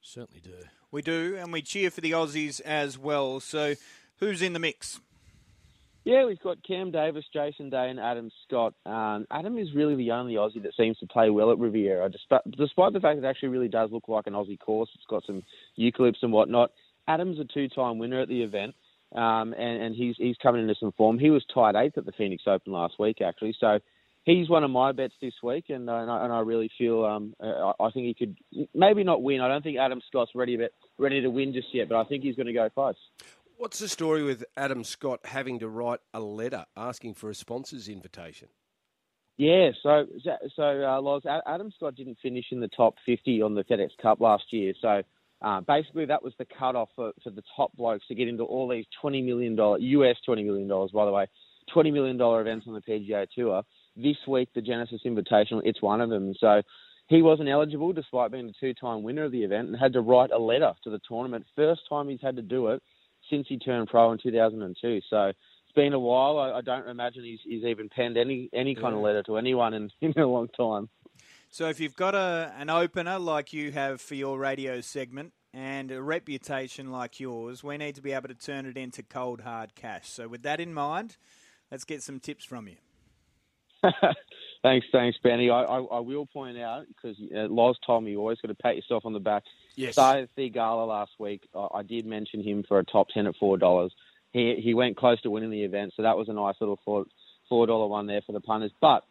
[0.05, 0.51] Certainly do.
[0.91, 3.39] We do, and we cheer for the Aussies as well.
[3.39, 3.73] So,
[4.19, 4.99] who's in the mix?
[6.03, 8.75] Yeah, we've got Cam Davis, Jason Day, and Adam Scott.
[8.85, 12.41] Um, Adam is really the only Aussie that seems to play well at Riviera, despite,
[12.51, 14.89] despite the fact that it actually really does look like an Aussie course.
[14.93, 15.41] It's got some
[15.77, 16.69] eucalypts and whatnot.
[17.07, 18.75] Adam's a two-time winner at the event,
[19.15, 21.17] um, and, and he's he's coming into some form.
[21.17, 23.55] He was tied eighth at the Phoenix Open last week, actually.
[23.59, 23.79] So
[24.25, 27.05] he's one of my bets this week, and, uh, and, I, and I really feel
[27.05, 29.41] um, uh, I think he could maybe not win.
[29.41, 32.23] I don't think Adam Scott's ready, but ready to win just yet, but I think
[32.23, 32.95] he's going to go close.
[33.57, 37.87] What's the story with Adam Scott having to write a letter asking for a sponsor's
[37.87, 38.49] invitation?
[39.37, 40.05] Yeah, so
[40.55, 44.21] so uh, Loz, Adam Scott didn't finish in the top 50 on the FedEx Cup
[44.21, 44.73] last year.
[44.81, 45.01] So
[45.41, 48.67] uh, basically, that was the cutoff for, for the top blokes to get into all
[48.67, 51.27] these 20 million dollar US 20 million dollars, by the way,
[51.73, 53.63] 20 million dollar events on the PGA Tour.
[53.95, 56.33] This week, the Genesis Invitational, it's one of them.
[56.39, 56.61] So
[57.07, 60.31] he wasn't eligible despite being a two-time winner of the event and had to write
[60.31, 61.45] a letter to the tournament.
[61.55, 62.81] First time he's had to do it
[63.29, 65.01] since he turned pro in 2002.
[65.09, 66.37] So it's been a while.
[66.37, 69.73] I, I don't imagine he's, he's even penned any any kind of letter to anyone
[69.73, 70.89] in, in a long time.
[71.49, 75.91] So if you've got a an opener like you have for your radio segment and
[75.91, 79.75] a reputation like yours, we need to be able to turn it into cold hard
[79.75, 80.09] cash.
[80.09, 81.17] So with that in mind,
[81.71, 82.75] let's get some tips from you.
[84.63, 85.49] thanks, thanks, Benny.
[85.49, 88.55] I, I, I will point out because uh, Loz told me you always got to
[88.55, 89.43] pat yourself on the back.
[89.75, 89.95] Yes.
[89.95, 91.47] Sahith Theegala last week.
[91.55, 93.91] I, I did mention him for a top ten at four dollars.
[94.33, 97.05] He he went close to winning the event, so that was a nice little four
[97.47, 98.71] four dollar one there for the punters.
[98.81, 99.03] But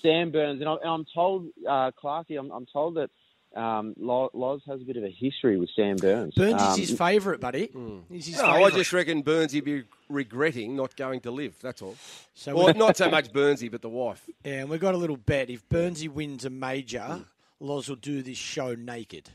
[0.00, 3.10] Sam Burns, and, I, and I'm told, uh, Clarky, I'm, I'm told that
[3.54, 6.34] um, Loz has a bit of a history with Sam Burns.
[6.34, 7.70] Burns um, is his favourite, buddy.
[8.10, 11.54] He's his No, I just reckon Burnsy be regretting not going to live.
[11.62, 11.96] That's all.
[12.34, 14.28] So Or we- not so much Burnsy, but the wife.
[14.44, 15.50] yeah, and we've got a little bet.
[15.50, 17.24] If Burnsy wins a major,
[17.60, 19.30] Loz will do this show naked.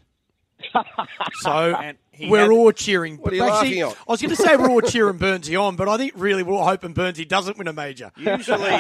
[1.41, 1.51] So
[1.81, 1.97] And
[2.31, 3.17] we're had- all cheering.
[3.17, 4.07] What are you Actually, laughing at?
[4.07, 6.53] I was going to say we're all cheering Burnsy on, but I think really we're
[6.55, 8.11] all hoping Burnsy doesn't win a major.
[8.17, 8.75] Usually,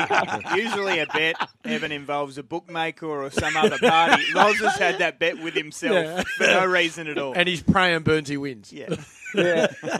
[0.55, 4.23] usually a bet Evin involves a bookmaker or some other party.
[4.33, 6.23] Loz has had that bet with himself Yeah.
[6.37, 7.33] for no reason at all.
[7.35, 8.73] And he's praying Burnsy wins.
[8.73, 8.95] yeah.
[9.35, 9.67] yeah.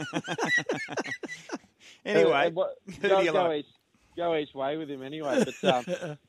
[2.04, 3.58] Anyway, Uh, what- go, do go like?
[3.58, 3.66] each,
[4.16, 5.44] go each way with him anyway.
[5.44, 6.14] But um, Sa-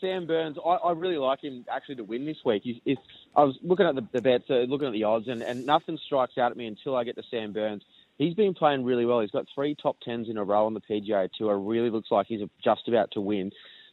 [0.00, 2.62] Sam Burns, I, I really like him actually to win this week.
[2.64, 2.98] He's, he's,
[3.36, 5.98] I was looking at the, the bets, uh, looking at the odds, and, and nothing
[6.06, 7.82] strikes out at me until I get to Sam Burns.
[8.18, 9.20] He's been playing really well.
[9.20, 11.58] He's got three top tens in a row on the PGA Tour.
[11.58, 13.50] Really looks like he's just about to win.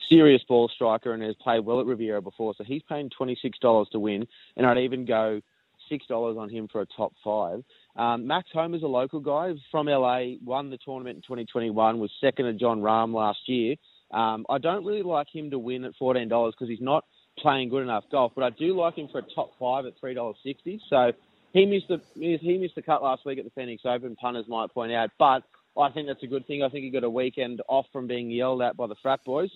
[0.10, 3.60] Serious ball striker and has played well at Riviera before, so he's paying twenty six
[3.60, 5.42] dollars to win, and I'd even go
[5.88, 7.64] six dollars on him for a top five.
[7.96, 12.46] Um, Max Homa's a local guy from LA, won the tournament in 2021, was second
[12.46, 13.76] to Jon Rahm last year.
[14.12, 17.06] Um, I don't really like him to win at $14 because he's not
[17.38, 20.80] playing good enough golf, but I do like him for a top five at $3.60.
[20.90, 21.12] So
[21.54, 24.16] he missed the he missed the cut last week at the Phoenix Open.
[24.16, 25.44] Punters might point out, but
[25.80, 26.64] I think that's a good thing.
[26.64, 29.50] I think he got a weekend off from being yelled at by the frat boys.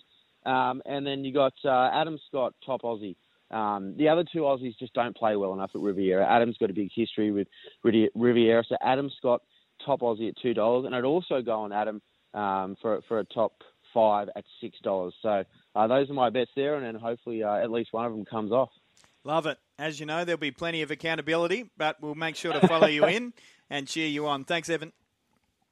[0.46, 3.16] Um, and then you got uh, Adam Scott, top Aussie.
[3.52, 6.28] Um, the other two Aussies just don't play well enough at Riviera.
[6.28, 7.48] Adam's got a big history with
[7.84, 9.42] Riviera, so Adam Scott,
[9.86, 12.02] top Aussie at two dollars, and I'd also go on Adam
[12.34, 13.54] um, for for a top
[13.94, 15.14] five at six dollars.
[15.22, 15.44] So
[15.76, 18.26] uh, those are my bets there, and then hopefully uh, at least one of them
[18.26, 18.70] comes off.
[19.24, 19.58] Love it.
[19.80, 23.06] As you know, there'll be plenty of accountability, but we'll make sure to follow you
[23.08, 23.34] in
[23.70, 24.44] and cheer you on.
[24.44, 24.92] Thanks, Evin.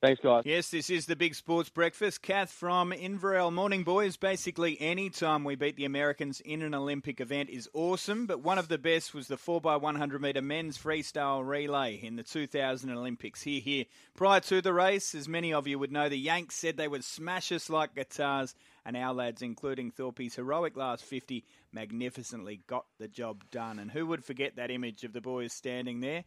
[0.01, 0.41] Thanks, guys.
[0.47, 2.23] Yes, this is the Big Sports Breakfast.
[2.23, 3.53] Kath from Inverell.
[3.53, 4.17] Morning, boys.
[4.17, 8.57] Basically, any time we beat the Americans in an Olympic event is awesome, but one
[8.57, 13.43] of the best was the 4x100 metre men's freestyle relay in the 2000 Olympics.
[13.43, 13.85] Here, here.
[14.15, 17.03] Prior to the race, as many of you would know, the Yanks said they would
[17.03, 23.07] smash us like guitars, and our lads, including Thorpe's heroic last 50, magnificently got the
[23.07, 23.77] job done.
[23.77, 26.23] And who would forget that image of the boys standing there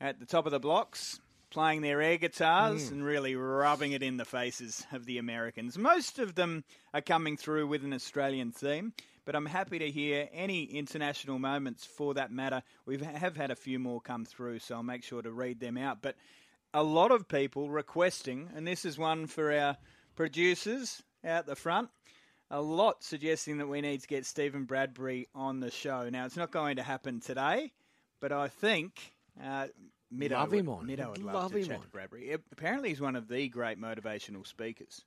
[0.00, 1.18] at the top of the blocks?
[1.50, 5.76] Playing their air guitars and really rubbing it in the faces of the Americans.
[5.76, 8.92] Most of them are coming through with an Australian theme,
[9.24, 12.62] but I'm happy to hear any international moments for that matter.
[12.86, 15.76] We have had a few more come through, so I'll make sure to read them
[15.76, 16.00] out.
[16.00, 16.14] But
[16.72, 19.76] a lot of people requesting, and this is one for our
[20.14, 21.90] producers out the front.
[22.52, 26.08] A lot suggesting that we need to get Stephen Bradbury on the show.
[26.08, 27.72] Now, it's not going to happen today,
[28.20, 29.68] but I think uh,
[30.14, 30.86] Middo Love him on.
[30.86, 31.82] Would love, Love to him chat on.
[31.82, 32.32] to Bradbury.
[32.52, 35.04] Apparently, he's one of the great motivational speakers.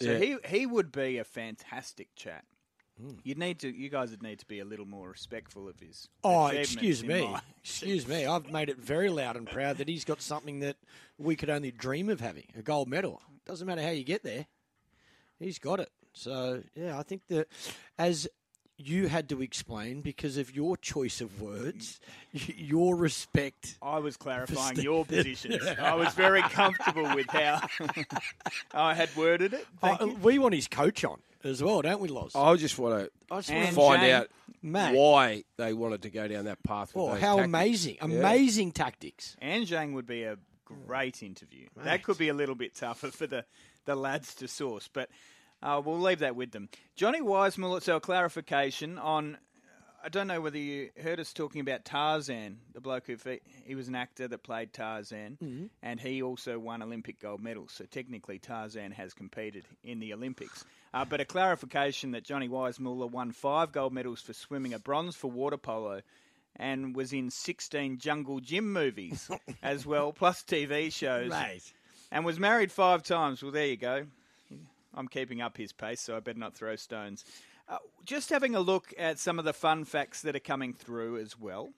[0.00, 0.18] So Yeah.
[0.18, 2.44] he he would be a fantastic chat.
[3.00, 3.14] Hmm.
[3.24, 6.08] You'd need to, you guys would need to be a little more respectful of his.
[6.24, 7.34] Oh, excuse me.
[7.64, 8.26] Excuse me.
[8.26, 10.76] I've made it very loud and proud that he's got something that
[11.16, 13.22] we could only dream of having a gold medal.
[13.46, 14.46] Doesn't matter how you get there,
[15.38, 15.90] he's got it.
[16.12, 17.48] So, yeah, I think that
[17.98, 18.28] as
[18.78, 22.00] you had to explain because of your choice of words,
[22.32, 23.76] your respect.
[23.82, 24.84] I was clarifying Steve.
[24.84, 25.58] your position.
[25.80, 27.60] I was very comfortable with how
[28.74, 29.66] I had worded it.
[29.80, 30.14] Thank Oh, you.
[30.16, 32.34] we want his coach on as well, don't we, Loz?
[32.34, 34.28] I just want I just to want find Jane, out
[34.62, 34.96] Mate.
[34.96, 36.94] why they wanted to go down that path.
[36.94, 37.46] With oh, those how tactics.
[37.46, 37.96] amazing.
[38.00, 38.04] Yeah.
[38.04, 39.36] Amazing tactics.
[39.40, 41.66] And Zhang would be a great interview.
[41.84, 43.44] That could be a little bit tougher for the,
[43.84, 45.08] the lads to source, but
[45.62, 46.68] uh, we'll leave that with them.
[46.96, 49.38] Johnny Weissmuller, so a clarification on.
[50.04, 53.16] I don't know whether you heard us talking about Tarzan, the bloke who
[53.64, 57.70] he was an actor that played Tarzan, and he also won Olympic gold medals.
[57.70, 60.64] So technically, Tarzan has competed in the Olympics.
[60.92, 65.14] Uh, but a clarification that Johnny Weissmuller won five gold medals for swimming, a bronze
[65.14, 66.00] for water polo,
[66.56, 69.30] and was in 16 jungle gym movies
[69.62, 71.72] as well, plus TV shows, Mate.
[72.10, 73.40] and was married five times.
[73.40, 74.06] Well, there you go.
[74.94, 77.24] I'm keeping up his pace, so I better not throw stones.
[77.68, 81.18] Uh, just having a look at some of the fun facts that are coming through
[81.18, 81.72] as well.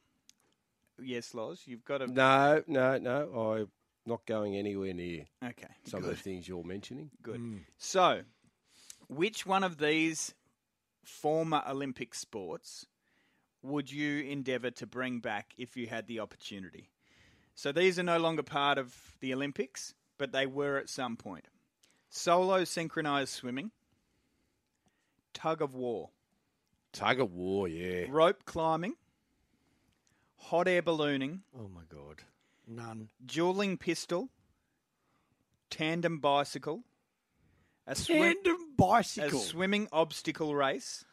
[1.02, 2.06] Yes, Loz, you've got a.
[2.06, 3.52] No, no, no.
[3.58, 3.68] I'm
[4.06, 6.10] not going anywhere near Okay, some good.
[6.10, 7.10] of the things you're mentioning.
[7.22, 7.60] Good.
[7.78, 8.22] So,
[9.08, 10.34] which one of these
[11.02, 12.86] former Olympic sports
[13.62, 16.90] would you endeavour to bring back if you had the opportunity?
[17.54, 21.48] So, these are no longer part of the Olympics, but they were at some point.
[22.18, 23.72] Solo synchronized swimming,
[25.32, 26.10] tug of war,
[26.92, 28.04] Tug of war, yeah.
[28.08, 28.94] rope climbing,
[30.36, 32.22] hot air ballooning, Oh my god,
[32.68, 33.08] none.
[33.26, 34.28] dueling pistol,
[35.70, 36.84] tandem bicycle,
[37.84, 39.40] a swim, Tandem a bicycle.
[39.40, 41.04] swimming obstacle race.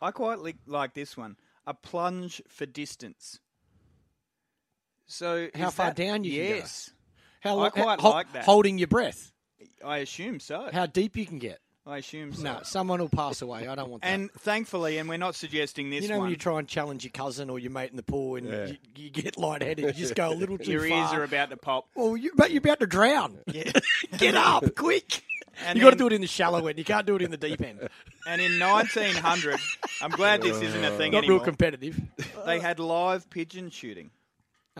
[0.00, 1.36] I quite li- like this one.
[1.66, 3.40] A plunge for distance.
[5.06, 6.54] So how far that- down you can go?
[6.56, 6.90] Yes,
[7.40, 8.44] How I quite ho- like that.
[8.46, 9.32] Holding your breath.
[9.84, 10.68] I assume so.
[10.72, 11.60] How deep you can get.
[11.86, 12.42] I assume so.
[12.42, 13.68] No, someone will pass away.
[13.68, 14.08] I don't want that.
[14.08, 16.22] And thankfully, and we're not suggesting this you know one.
[16.22, 18.66] when you try and challenge your cousin or your mate in the pool and Yeah.
[18.68, 21.02] you, you get lightheaded, you just go a little too your far.
[21.02, 21.86] ears are about to pop.
[21.94, 23.36] Well, you, but you're about to drown.
[24.16, 25.22] Get up, quick.
[25.66, 26.78] And you got to do it in the shallow end.
[26.78, 27.86] You can't do it in the deep end.
[28.26, 29.60] And in 1900,
[30.00, 32.00] I'm glad this isn't a thing Not real competitive.
[32.46, 34.10] they had live pigeon shooting.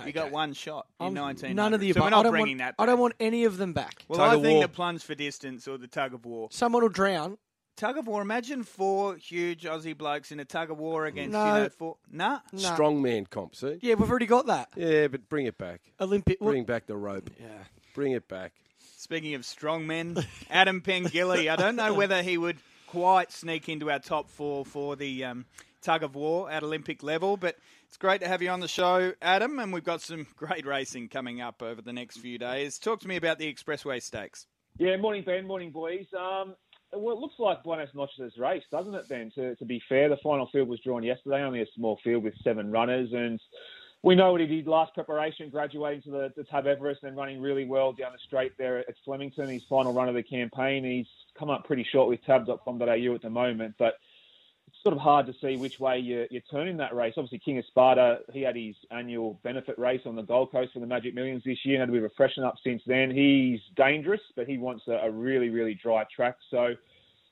[0.05, 1.55] You got one shot in I'm- 1900.
[1.55, 2.05] None of the so above.
[2.07, 2.83] we're not I don't bringing want, that.
[2.83, 4.03] I don't want any of them back.
[4.09, 4.63] Well, Tug I think war.
[4.63, 6.49] the plunge for distance or the tug of war.
[6.51, 7.39] Someone will drown.
[7.77, 8.23] Tug of war.
[8.23, 11.47] Imagine four huge Aussie blokes in a tug of war against No.
[11.47, 11.97] you know four.
[12.11, 12.41] Nah.
[12.53, 12.59] No.
[12.61, 13.79] Strongman comp, see?
[13.83, 14.69] Yeah, we've already got that.
[14.77, 15.81] Yeah, but bring it back.
[16.01, 16.41] Olympic.
[16.41, 17.31] what- Bring back the rope.
[17.41, 17.47] yeah.
[17.95, 18.53] Bring it back.
[18.97, 20.17] Speaking of strong men,
[20.51, 21.51] Adam Pengilly.
[21.51, 25.45] I don't know whether he would quite sneak into our top four for the um,
[25.83, 27.57] tug of war at Olympic level, but
[27.95, 29.61] it's great to have you on the show, Adam.
[29.61, 32.77] And we've got some great racing coming up over the next few days.
[32.77, 34.49] Talk to me about the Expressway Stakes.
[34.79, 36.05] Yeah, morning Ben, morning boys.
[36.13, 36.57] Um,
[36.93, 39.31] well, it looks like Buenos Noches' race, doesn't it, Ben?
[39.37, 42.35] To, to be fair, the final field was drawn yesterday, only a small field with
[42.43, 43.39] seven runners, and
[44.03, 47.41] we know what he did last preparation, graduating to the, the Tab Everest and running
[47.41, 49.49] really well down the straight there at Flemington.
[49.49, 51.07] His final run of the campaign, he's
[51.39, 53.95] come up pretty short with tab.com.au at the moment, but
[54.85, 57.15] sort of hard to see which way you, you turn in that race.
[57.17, 60.81] Obviously, King of Sparta, he had his annual benefit race on the Gold Coast for
[60.81, 63.11] the Magic Millions this year, had of a freshen up since then.
[63.11, 66.37] He's dangerous, but he wants a, a really, really dry track.
[66.51, 66.75] So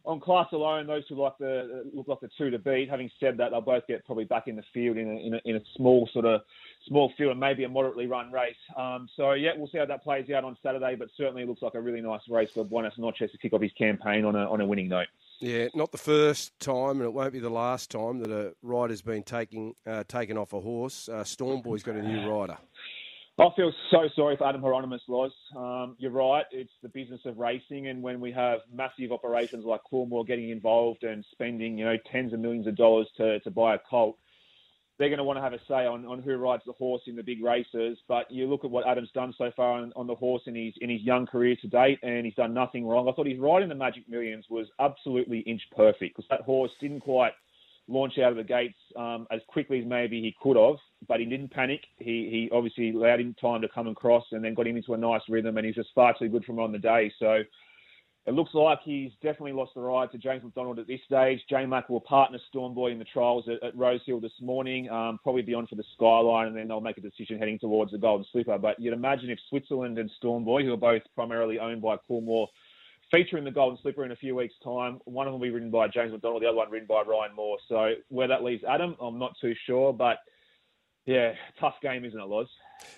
[0.05, 2.89] on class alone, those who like the look like the two to beat.
[2.89, 5.41] Having said that, they'll both get probably back in the field in a, in a,
[5.45, 6.41] in a small sort of
[6.89, 8.57] small field and maybe a moderately run race.
[8.77, 10.97] Um, so yeah, we'll see how that plays out on Saturday.
[10.97, 13.73] But certainly looks like a really nice race for Buenos Noches to kick off his
[13.73, 15.09] campaign on a on a winning note.
[15.43, 19.03] Yeah, not the first time, and it won't be the last time that a rider's
[19.03, 21.09] been taking uh, taken off a horse.
[21.09, 22.57] Uh, Stormboy's got a new rider.
[23.41, 25.33] I feel so sorry for Adam Hyeronimus, Loz.
[25.57, 26.45] Um, you're right.
[26.53, 31.03] It's the business of racing, and when we have massive operations like Coolmore getting involved
[31.03, 34.19] and spending, you know, tens of millions of dollars to, to buy a colt,
[35.03, 37.17] they're going to want to have a say on, on who rides the horse in
[37.17, 37.99] the big races.
[38.07, 40.75] But you look at what Adam's done so far on, on the horse in his
[40.81, 43.09] in his young career to date, and he's done nothing wrong.
[43.09, 46.71] I thought his ride in the Magic Millions was absolutely inch perfect because that horse
[46.81, 47.33] didn't quite
[47.89, 50.77] launch out of the gates um, as quickly as maybe he could have,
[51.09, 51.81] but he didn't panic.
[51.99, 54.99] He he obviously allowed him time to come across and then got him into a
[54.99, 57.13] nice rhythm, and he's just far too good from on the day.
[57.19, 57.43] So
[58.27, 61.41] it looks like he's definitely lost the ride to James McDonald at this stage.
[61.51, 65.19] J Mac will partner Stormboy in the trials at, at Rose Hill this morning, um,
[65.23, 67.99] probably be on for the Skyline, and then they'll make a decision heading towards the
[67.99, 68.59] Golden Slipper.
[68.59, 72.47] But you'd imagine if Switzerland and Stormboy, who are both primarily owned by Coolmore,
[73.11, 75.01] feature in the Golden Slipper in a few weeks' time.
[75.05, 77.35] One of them will be ridden by James McDonald, the other one ridden by Ryan
[77.35, 77.59] Moore.
[77.69, 80.19] So where that leaves Adam, I'm not too sure, but
[81.07, 82.47] yeah, tough game, isn't it, Loz?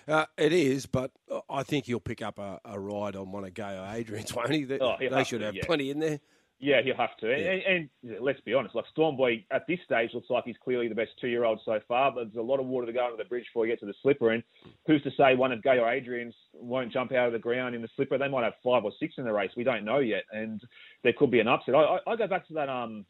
[0.07, 1.11] Uh, it is, but
[1.49, 4.63] I think he'll pick up a, a ride on one of Gaio Adrian's, won't he?
[4.63, 5.65] They, Oh, they should to, have yeah.
[5.65, 6.19] plenty in there.
[6.57, 7.27] Yeah, he'll have to.
[7.27, 7.51] Yeah.
[7.51, 10.95] And, and, let's be honest, like Stormboy at this stage looks like he's clearly the
[10.95, 12.11] best two-year-old so far.
[12.11, 13.85] But there's a lot of water to go under the bridge before you get to
[13.85, 14.31] the slipper.
[14.31, 14.41] And
[14.87, 17.81] who's to say one of Gai or Adrian's won't jump out of the ground in
[17.81, 18.17] the slipper?
[18.17, 19.51] They might have five or six in the race.
[19.57, 20.61] We don't know yet, and
[21.03, 21.75] there could be an upset.
[21.75, 22.69] I, I, I go back to that.
[22.69, 23.05] Um,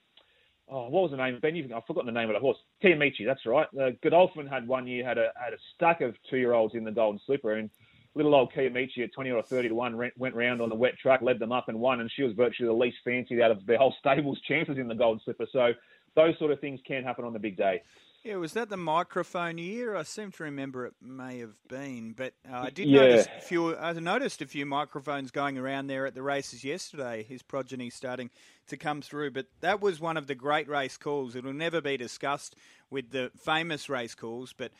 [0.69, 1.35] oh, what was the name?
[1.35, 2.57] Of Ben, I've forgotten the name of the horse.
[2.83, 3.67] Kiamichi, that's right.
[3.79, 7.19] Uh, Godolphin had one year had a had a stack of two-year-olds in the Golden
[7.25, 7.69] Slipper, and
[8.15, 11.21] little old Kiamichi at 20 or 30 to 1 went, round on the wet track,
[11.21, 13.77] led them up and won, and she was virtually the least fancied out of their
[13.77, 15.47] whole stable's chances in the Golden Slipper.
[15.51, 15.73] So
[16.15, 17.81] those sort of things can happen on the big day.
[18.25, 19.95] Yeah, was that the microphone year?
[19.95, 23.01] I seem to remember it may have been, but uh, I did Yeah.
[23.01, 23.77] notice a few.
[23.77, 27.21] I noticed a few microphones going around there at the races yesterday.
[27.21, 28.31] His progeny starting
[28.65, 31.35] to come through, but that was one of the great race calls.
[31.35, 32.55] It'll never be discussed
[32.89, 34.71] with the famous race calls, but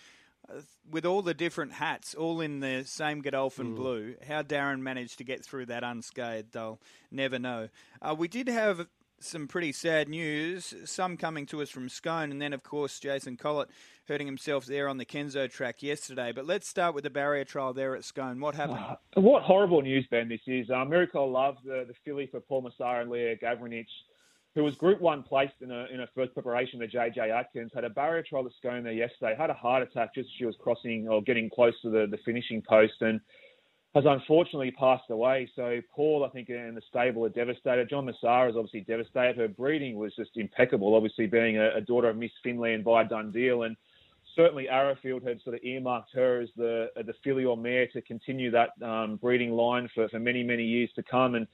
[0.49, 5.19] uh, with all the different hats, all in the same Godolphin blue, how Darren managed
[5.19, 6.79] to get through that unscathed, they'll
[7.11, 7.69] never know.
[8.01, 8.87] Uh, we did have
[9.25, 10.73] some pretty sad news.
[10.85, 13.69] Some coming to us from Scone, and then of course Jason Collett
[14.07, 16.31] hurting himself there on the Kenzo track yesterday.
[16.31, 18.39] But let's start with the barrier trial there at Scone.
[18.39, 18.79] What happened?
[18.79, 20.69] Uh, what horrible news, Ben, this is.
[20.69, 23.85] Uh, Miracle Love, the, the filly for Paul Messara and Leah Gavranich,
[24.53, 27.83] who was Group 1 placed in a, in a first preparation to JJ Atkins, had
[27.83, 30.55] a barrier trial at Scone there yesterday, had a heart attack just as she was
[30.59, 33.19] crossing or getting close to the, the finishing post and
[33.95, 35.49] has unfortunately passed away.
[35.55, 37.89] So Paul, I think, and the stable are devastated.
[37.89, 39.37] John Messara is obviously devastated.
[39.37, 43.05] Her breeding was just impeccable, obviously being a, a daughter of Miss Finland and by
[43.05, 43.65] Dundeal.
[43.65, 43.77] And
[44.35, 48.51] certainly Arrowfield had sort of earmarked her as the the filly or mare to continue
[48.51, 51.47] that um, breeding line for, for many many years to come, and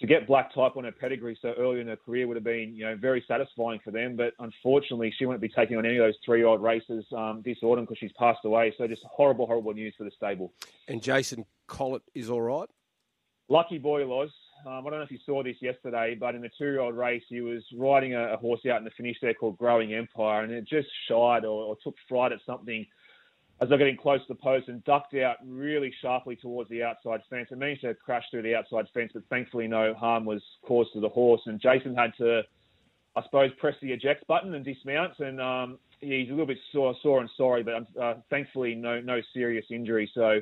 [0.00, 2.74] to get black type on her pedigree so early in her career would have been
[2.74, 4.16] you know very satisfying for them.
[4.16, 7.42] But unfortunately, she won't be taking on any of those three year old races um,
[7.44, 8.74] this autumn because she's passed away.
[8.78, 10.52] So just horrible horrible news for the stable.
[10.86, 12.68] And Jason Collett is all right.
[13.48, 14.30] Lucky boy, Loz.
[14.66, 17.40] Um, I don't know if you saw this yesterday, but in the two-year-old race, he
[17.40, 20.66] was riding a, a, horse out in the finish there called Growing Empire, and it
[20.68, 22.84] just shied or, or took fright at something
[23.60, 27.20] as they're getting close to the post and ducked out really sharply towards the outside
[27.28, 27.48] fence.
[27.50, 31.00] It managed to crash through the outside fence, but thankfully no harm was caused to
[31.00, 31.40] the horse.
[31.46, 32.42] And Jason had to,
[33.16, 35.18] I suppose, press the eject button and dismount.
[35.18, 39.20] And um, he's a little bit sore, sore and sorry, but uh, thankfully no no
[39.34, 40.08] serious injury.
[40.14, 40.40] So,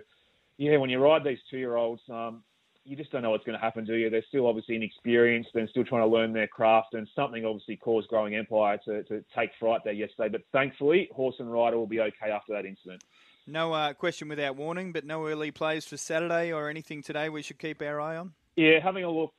[0.59, 2.43] yeah, when you ride these two-year-olds, um,
[2.87, 4.09] you just don't know what's going to happen, do you?
[4.09, 8.09] They're still obviously inexperienced and still trying to learn their craft, and something obviously caused
[8.09, 10.29] Growing Empire to, to take fright there yesterday.
[10.29, 13.03] But thankfully, horse and rider will be okay after that incident.
[13.47, 17.43] No uh, question without warning, but no early plays for Saturday or anything today we
[17.43, 18.33] should keep our eye on?
[18.57, 19.33] Yeah, having a look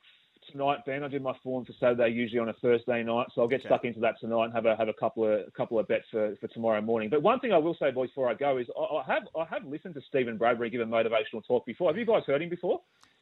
[0.50, 1.02] tonight, Ben.
[1.02, 3.68] I do my form for Saturday usually on a Thursday night, so I'll get okay.
[3.68, 6.06] stuck into that tonight and have a have a couple of a couple of bets
[6.10, 7.10] for, for tomorrow morning.
[7.10, 9.44] But one thing I will say, boys, before I go is I, I have I
[9.50, 11.90] have listened to Steven Bradbury give a motivational talk before.
[11.90, 12.80] Have you guys heard him before?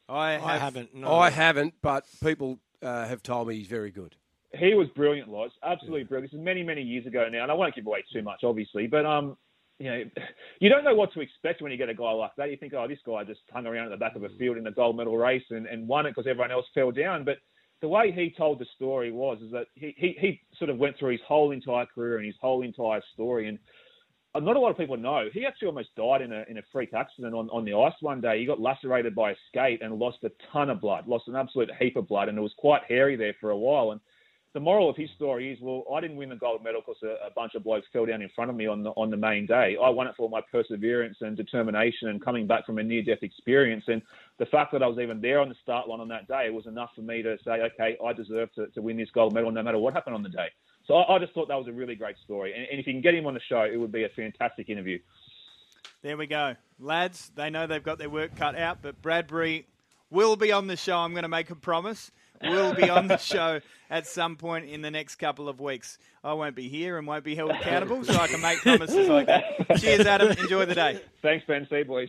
[0.09, 0.95] I, have, I haven't.
[0.95, 1.15] No.
[1.15, 4.15] I haven't, but people uh, have told me he's very good.
[4.55, 5.51] He was brilliant, Loz.
[5.63, 6.07] Absolutely yeah.
[6.07, 6.33] brilliant.
[6.33, 8.87] This is many, many years ago now, and I won't give away too much, obviously.
[8.87, 9.37] But um,
[9.79, 10.05] you know,
[10.61, 12.51] you don't know what to expect when you get a guy like that.
[12.51, 14.39] You think, oh, this guy just hung around at the back of a mm.
[14.39, 17.25] field in the gold medal race and, and won it because everyone else fell down.
[17.25, 17.39] But
[17.81, 20.99] the way he told the story was is that he, he, he sort of went
[20.99, 23.59] through his whole entire career and his whole entire story and
[24.37, 25.29] Uh, not a lot of people know.
[25.33, 28.21] He actually almost died in a in a freak accident on, on the ice one
[28.21, 28.39] day.
[28.39, 31.71] He got lacerated by a skate and lost a ton of blood, lost an absolute
[31.81, 33.93] heap of blood, and it was quite hairy there for a while.
[33.93, 34.01] And
[34.53, 37.27] the moral of his story is, well, I didn't win the gold medal because a,
[37.27, 39.47] a, bunch of blokes fell down in front of me on the on the main
[39.47, 39.77] day.
[39.83, 43.23] I won it for my perseverance and determination and coming back from a near death
[43.23, 43.85] experience.
[43.87, 44.03] And
[44.39, 46.67] the fact that I was even there on the start line on that day was
[46.67, 49.63] enough for me to say, okay, I deserve to, to win this gold medal no
[49.63, 50.49] matter what happened on the day.
[50.87, 52.53] So I, I just thought that was a really great story.
[52.55, 54.69] And, and if you can get him on the show, it would be a fantastic
[54.69, 54.99] interview.
[56.03, 56.55] There we go.
[56.79, 59.67] Lads, they know they've got their work cut out, but Bradbury
[60.11, 60.99] will be on the show.
[60.99, 62.13] I'm going to make a promise.
[62.43, 65.99] Will be on the show at some point in the next couple of weeks.
[66.23, 69.27] I won't be here and won't be held accountable, so I can make promises like
[69.27, 69.45] that.
[69.79, 70.33] Cheers, Adam.
[70.33, 71.01] Enjoy the day.
[71.23, 71.67] Thanks, Ben.
[71.71, 72.05] See you, boys.